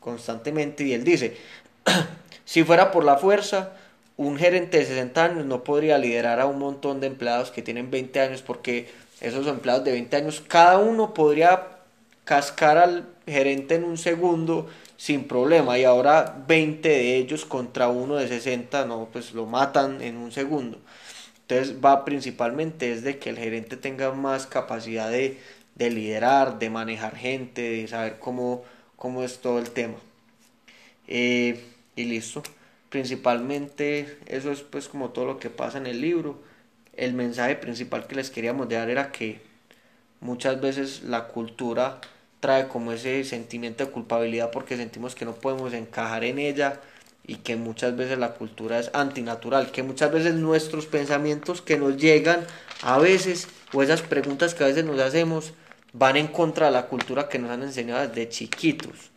constantemente. 0.00 0.84
Y 0.84 0.94
él 0.94 1.04
dice, 1.04 1.36
si 2.46 2.64
fuera 2.64 2.90
por 2.90 3.04
la 3.04 3.18
fuerza, 3.18 3.72
un 4.16 4.38
gerente 4.38 4.78
de 4.78 4.86
60 4.86 5.22
años 5.22 5.44
no 5.44 5.64
podría 5.64 5.98
liderar 5.98 6.40
a 6.40 6.46
un 6.46 6.58
montón 6.58 7.00
de 7.00 7.08
empleados 7.08 7.50
que 7.50 7.60
tienen 7.60 7.90
20 7.90 8.20
años 8.20 8.40
porque 8.40 8.88
esos 9.20 9.46
empleados 9.48 9.84
de 9.84 9.92
20 9.92 10.16
años, 10.16 10.42
cada 10.48 10.78
uno 10.78 11.12
podría 11.12 11.66
cascar 12.24 12.78
al 12.78 13.06
gerente 13.26 13.74
en 13.74 13.84
un 13.84 13.98
segundo 13.98 14.66
sin 15.00 15.24
problema. 15.24 15.78
Y 15.78 15.84
ahora 15.84 16.44
20 16.46 16.86
de 16.86 17.16
ellos 17.16 17.46
contra 17.46 17.88
uno 17.88 18.16
de 18.16 18.28
60 18.28 18.84
no 18.84 19.08
pues 19.10 19.32
lo 19.32 19.46
matan 19.46 20.02
en 20.02 20.18
un 20.18 20.30
segundo. 20.30 20.78
Entonces 21.40 21.76
va 21.82 22.04
principalmente 22.04 22.92
es 22.92 23.02
de 23.02 23.18
que 23.18 23.30
el 23.30 23.38
gerente 23.38 23.78
tenga 23.78 24.12
más 24.12 24.46
capacidad 24.46 25.10
de, 25.10 25.38
liderar 25.78 26.58
de 26.58 26.68
manejar 26.68 27.16
gente 27.16 27.62
de 27.62 27.88
saber 27.88 28.18
cómo, 28.18 28.62
cómo 28.96 29.22
es 29.24 29.38
todo 29.38 29.58
el 29.58 29.70
tema. 29.70 29.96
Eh, 31.08 31.64
y 31.96 32.04
listo. 32.04 32.42
Principalmente 32.90 34.18
eso 34.26 34.52
es 34.52 34.60
pues 34.60 34.88
como 34.88 35.10
todo 35.10 35.24
lo 35.24 35.38
que 35.38 35.48
pasa 35.48 35.78
en 35.78 35.86
el 35.86 36.02
libro. 36.02 36.38
El 36.94 37.14
mensaje 37.14 37.56
principal 37.56 38.06
que 38.06 38.16
les 38.16 38.30
queríamos 38.30 38.68
dar 38.68 38.90
era 38.90 39.12
que 39.12 39.40
muchas 40.20 40.60
veces 40.60 41.04
la 41.04 41.28
cultura 41.28 42.02
trae 42.40 42.68
como 42.68 42.92
ese 42.92 43.22
sentimiento 43.24 43.84
de 43.84 43.90
culpabilidad 43.90 44.50
porque 44.50 44.76
sentimos 44.76 45.14
que 45.14 45.24
no 45.24 45.34
podemos 45.34 45.72
encajar 45.72 46.24
en 46.24 46.38
ella 46.38 46.80
y 47.26 47.36
que 47.36 47.56
muchas 47.56 47.96
veces 47.96 48.18
la 48.18 48.32
cultura 48.32 48.78
es 48.78 48.90
antinatural, 48.94 49.70
que 49.70 49.82
muchas 49.82 50.10
veces 50.10 50.34
nuestros 50.34 50.86
pensamientos 50.86 51.62
que 51.62 51.76
nos 51.76 51.96
llegan 51.96 52.46
a 52.82 52.98
veces 52.98 53.46
o 53.72 53.82
esas 53.82 54.02
preguntas 54.02 54.54
que 54.54 54.64
a 54.64 54.68
veces 54.68 54.84
nos 54.84 54.98
hacemos 55.00 55.52
van 55.92 56.16
en 56.16 56.28
contra 56.28 56.66
de 56.66 56.72
la 56.72 56.86
cultura 56.86 57.28
que 57.28 57.38
nos 57.38 57.50
han 57.50 57.62
enseñado 57.62 58.06
desde 58.08 58.28
chiquitos. 58.28 59.10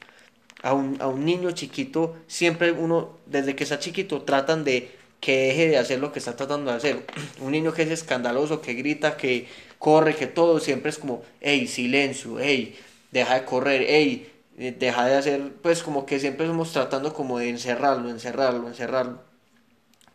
A 0.62 0.74
un, 0.74 0.98
a 1.02 1.08
un 1.08 1.26
niño 1.26 1.52
chiquito, 1.52 2.16
siempre 2.28 2.72
uno, 2.72 3.18
desde 3.26 3.56
que 3.56 3.64
está 3.64 3.80
chiquito, 3.80 4.22
tratan 4.22 4.64
de 4.64 4.92
que 5.20 5.48
deje 5.48 5.68
de 5.70 5.78
hacer 5.78 6.00
lo 6.00 6.12
que 6.12 6.20
está 6.20 6.36
tratando 6.36 6.72
de 6.72 6.78
hacer. 6.78 7.06
Un 7.40 7.52
niño 7.52 7.74
que 7.74 7.84
es 7.84 7.92
escandaloso, 7.92 8.62
que 8.62 8.74
grita, 8.74 9.16
que 9.16 9.48
corre, 9.80 10.16
que 10.16 10.28
todo, 10.28 10.60
siempre 10.60 10.90
es 10.90 10.98
como, 10.98 11.24
hey, 11.40 11.68
silencio, 11.68 12.40
hey, 12.40 12.78
deja 13.14 13.36
de 13.36 13.46
correr, 13.46 13.86
hey, 13.88 14.30
eh, 14.58 14.76
deja 14.78 15.06
de 15.06 15.16
hacer, 15.16 15.54
pues 15.62 15.84
como 15.84 16.06
que 16.06 16.20
siempre 16.20 16.46
estamos 16.46 16.72
tratando 16.72 17.14
como 17.14 17.38
de 17.38 17.50
encerrarlo, 17.50 18.10
encerrarlo, 18.10 18.68
encerrarlo. 18.68 19.22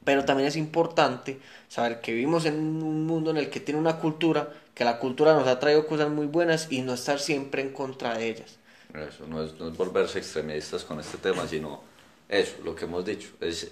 Pero 0.05 0.25
también 0.25 0.49
es 0.49 0.57
importante 0.57 1.39
saber 1.69 2.01
que 2.01 2.13
vivimos 2.13 2.45
en 2.45 2.55
un 2.55 3.07
mundo 3.07 3.31
en 3.31 3.37
el 3.37 3.51
que 3.51 3.61
tiene 3.61 3.81
una 3.81 3.99
cultura, 3.99 4.53
que 4.75 4.85
la 4.85 4.99
cultura 4.99 5.35
nos 5.35 5.47
ha 5.47 5.59
traído 5.59 5.87
cosas 5.87 6.11
muy 6.11 6.27
buenas 6.27 6.69
y 6.71 6.83
no 6.83 6.95
estar 6.95 7.21
siempre 7.21 7.63
en 7.63 7.71
contra 7.73 8.17
de 8.17 8.29
ellas. 8.29 8.59
Eso, 8.95 9.27
no 9.27 9.43
es, 9.43 9.55
no 9.61 9.69
es 9.69 9.77
volverse 9.77 10.19
extremistas 10.19 10.85
con 10.85 10.99
este 10.99 11.19
tema, 11.19 11.47
sino 11.47 11.83
eso, 12.29 12.57
lo 12.65 12.75
que 12.75 12.87
hemos 12.87 13.05
dicho, 13.05 13.29
es 13.41 13.71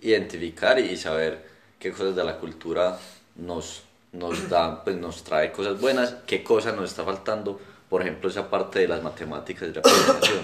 identificar 0.00 0.78
y 0.78 0.96
saber 0.96 1.44
qué 1.78 1.92
cosas 1.92 2.16
de 2.16 2.24
la 2.24 2.38
cultura 2.38 2.98
nos, 3.36 3.82
nos 4.12 4.48
da, 4.48 4.82
pues 4.82 4.96
nos 4.96 5.22
trae 5.22 5.52
cosas 5.52 5.80
buenas, 5.80 6.16
qué 6.26 6.42
cosas 6.42 6.74
nos 6.74 6.90
está 6.90 7.04
faltando, 7.04 7.60
por 7.90 8.00
ejemplo, 8.00 8.30
esa 8.30 8.48
parte 8.48 8.78
de 8.78 8.88
las 8.88 9.02
matemáticas 9.02 9.68
y 9.68 9.72
la 9.74 9.82
programación, 9.82 10.40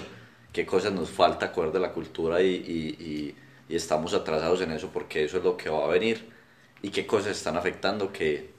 qué 0.53 0.65
cosas 0.65 0.91
nos 0.93 1.09
falta 1.09 1.51
coger 1.51 1.71
de 1.71 1.79
la 1.79 1.91
cultura 1.93 2.41
y, 2.41 2.47
y, 2.47 3.03
y, 3.03 3.35
y 3.69 3.75
estamos 3.75 4.13
atrasados 4.13 4.61
en 4.61 4.71
eso 4.73 4.89
porque 4.93 5.23
eso 5.23 5.37
es 5.37 5.43
lo 5.43 5.57
que 5.57 5.69
va 5.69 5.85
a 5.85 5.87
venir 5.87 6.29
y 6.83 6.89
qué 6.91 7.07
cosas 7.07 7.35
están 7.37 7.57
afectando 7.57 8.11
que 8.13 8.55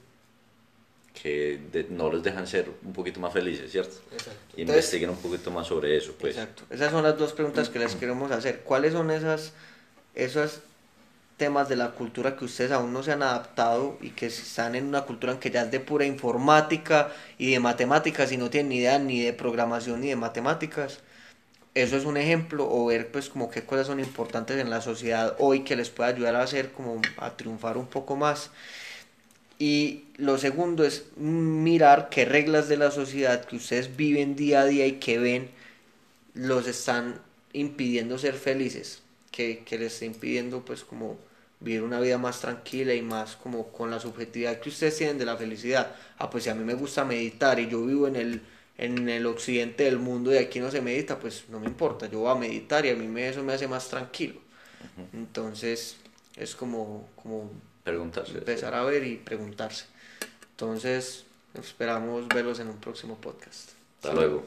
que 1.21 1.59
de- 1.71 1.87
no 1.89 2.11
les 2.11 2.23
dejan 2.23 2.47
ser 2.47 2.69
un 2.83 2.93
poquito 2.93 3.19
más 3.19 3.33
felices, 3.33 3.69
¿cierto? 3.71 3.97
Exacto. 4.13 4.39
Investiguen 4.55 5.09
un 5.09 5.17
poquito 5.17 5.51
más 5.51 5.67
sobre 5.67 5.97
eso, 5.97 6.13
pues. 6.17 6.35
Exacto. 6.37 6.63
Esas 6.69 6.91
son 6.91 7.03
las 7.03 7.17
dos 7.17 7.33
preguntas 7.33 7.67
que 7.67 7.79
les 7.79 7.95
queremos 7.95 8.31
hacer. 8.31 8.61
¿Cuáles 8.61 8.93
son 8.93 9.11
esas, 9.11 9.51
esos 10.15 10.59
temas 11.39 11.69
de 11.69 11.75
la 11.75 11.91
cultura 11.91 12.35
que 12.35 12.45
ustedes 12.45 12.71
aún 12.71 12.93
no 12.93 13.01
se 13.01 13.13
han 13.13 13.23
adaptado 13.23 13.97
y 14.01 14.11
que 14.11 14.27
están 14.27 14.75
en 14.75 14.85
una 14.85 15.01
cultura 15.05 15.33
en 15.33 15.39
que 15.39 15.49
ya 15.49 15.63
es 15.63 15.71
de 15.71 15.79
pura 15.79 16.05
informática 16.05 17.11
y 17.39 17.51
de 17.51 17.59
matemáticas 17.59 18.31
y 18.31 18.37
no 18.37 18.51
tienen 18.51 18.69
ni 18.69 18.77
idea 18.77 18.99
ni 18.99 19.21
de 19.23 19.33
programación 19.33 20.01
ni 20.01 20.09
de 20.09 20.15
matemáticas? 20.15 20.99
Eso 21.73 21.97
es 21.97 22.05
un 22.05 22.17
ejemplo 22.17 22.67
o 22.69 22.85
ver 22.87 23.11
pues 23.11 23.29
como 23.29 23.49
qué 23.49 23.63
cosas 23.63 23.87
son 23.87 23.99
importantes 23.99 24.59
en 24.59 24.69
la 24.69 24.81
sociedad 24.81 25.35
hoy 25.39 25.61
que 25.61 25.75
les 25.75 25.89
puede 25.89 26.11
ayudar 26.11 26.35
a 26.35 26.43
hacer 26.43 26.71
como 26.71 27.01
a 27.17 27.37
triunfar 27.37 27.77
un 27.77 27.87
poco 27.87 28.15
más. 28.15 28.51
Y 29.59 30.05
lo 30.17 30.37
segundo 30.37 30.83
es 30.85 31.05
mirar 31.17 32.09
qué 32.09 32.25
reglas 32.25 32.69
de 32.69 32.77
la 32.77 32.91
sociedad 32.91 33.45
que 33.45 33.55
ustedes 33.55 33.95
viven 33.97 34.35
día 34.35 34.61
a 34.61 34.65
día 34.65 34.87
y 34.87 34.93
que 34.99 35.19
ven 35.19 35.49
los 36.33 36.67
están 36.67 37.21
impidiendo 37.53 38.17
ser 38.17 38.35
felices, 38.35 39.01
que, 39.31 39.63
que 39.65 39.77
les 39.77 39.93
está 39.93 40.05
impidiendo 40.05 40.63
pues 40.65 40.83
como 40.83 41.17
vivir 41.59 41.83
una 41.83 41.99
vida 41.99 42.17
más 42.17 42.39
tranquila 42.41 42.93
y 42.93 43.01
más 43.01 43.35
como 43.35 43.71
con 43.71 43.91
la 43.91 43.99
subjetividad 43.99 44.59
que 44.59 44.69
ustedes 44.69 44.97
tienen 44.97 45.17
de 45.17 45.25
la 45.25 45.37
felicidad. 45.37 45.93
Ah, 46.17 46.29
pues 46.29 46.45
si 46.45 46.49
a 46.49 46.55
mí 46.55 46.63
me 46.63 46.73
gusta 46.73 47.03
meditar 47.05 47.59
y 47.59 47.67
yo 47.67 47.85
vivo 47.85 48.07
en 48.07 48.15
el, 48.15 48.41
en 48.77 49.09
el 49.09 49.25
occidente 49.25 49.83
del 49.83 49.99
mundo 49.99 50.33
y 50.33 50.37
aquí 50.37 50.59
no 50.59 50.71
se 50.71 50.81
medita, 50.81 51.19
pues 51.19 51.45
no 51.49 51.59
me 51.59 51.67
importa, 51.67 52.07
yo 52.07 52.19
voy 52.19 52.31
a 52.31 52.35
meditar 52.35 52.85
y 52.85 52.89
a 52.89 52.95
mí 52.95 53.07
me, 53.07 53.27
eso 53.29 53.43
me 53.43 53.53
hace 53.53 53.67
más 53.67 53.89
tranquilo. 53.89 54.39
Entonces 55.13 55.97
es 56.35 56.55
como, 56.55 57.09
como 57.21 57.51
Preguntarse. 57.83 58.37
empezar 58.37 58.73
a 58.73 58.83
ver 58.83 59.03
y 59.05 59.15
preguntarse. 59.17 59.85
Entonces 60.51 61.25
esperamos 61.55 62.27
verlos 62.27 62.59
en 62.59 62.67
un 62.69 62.77
próximo 62.77 63.17
podcast. 63.17 63.71
Hasta 64.01 64.13
luego. 64.13 64.45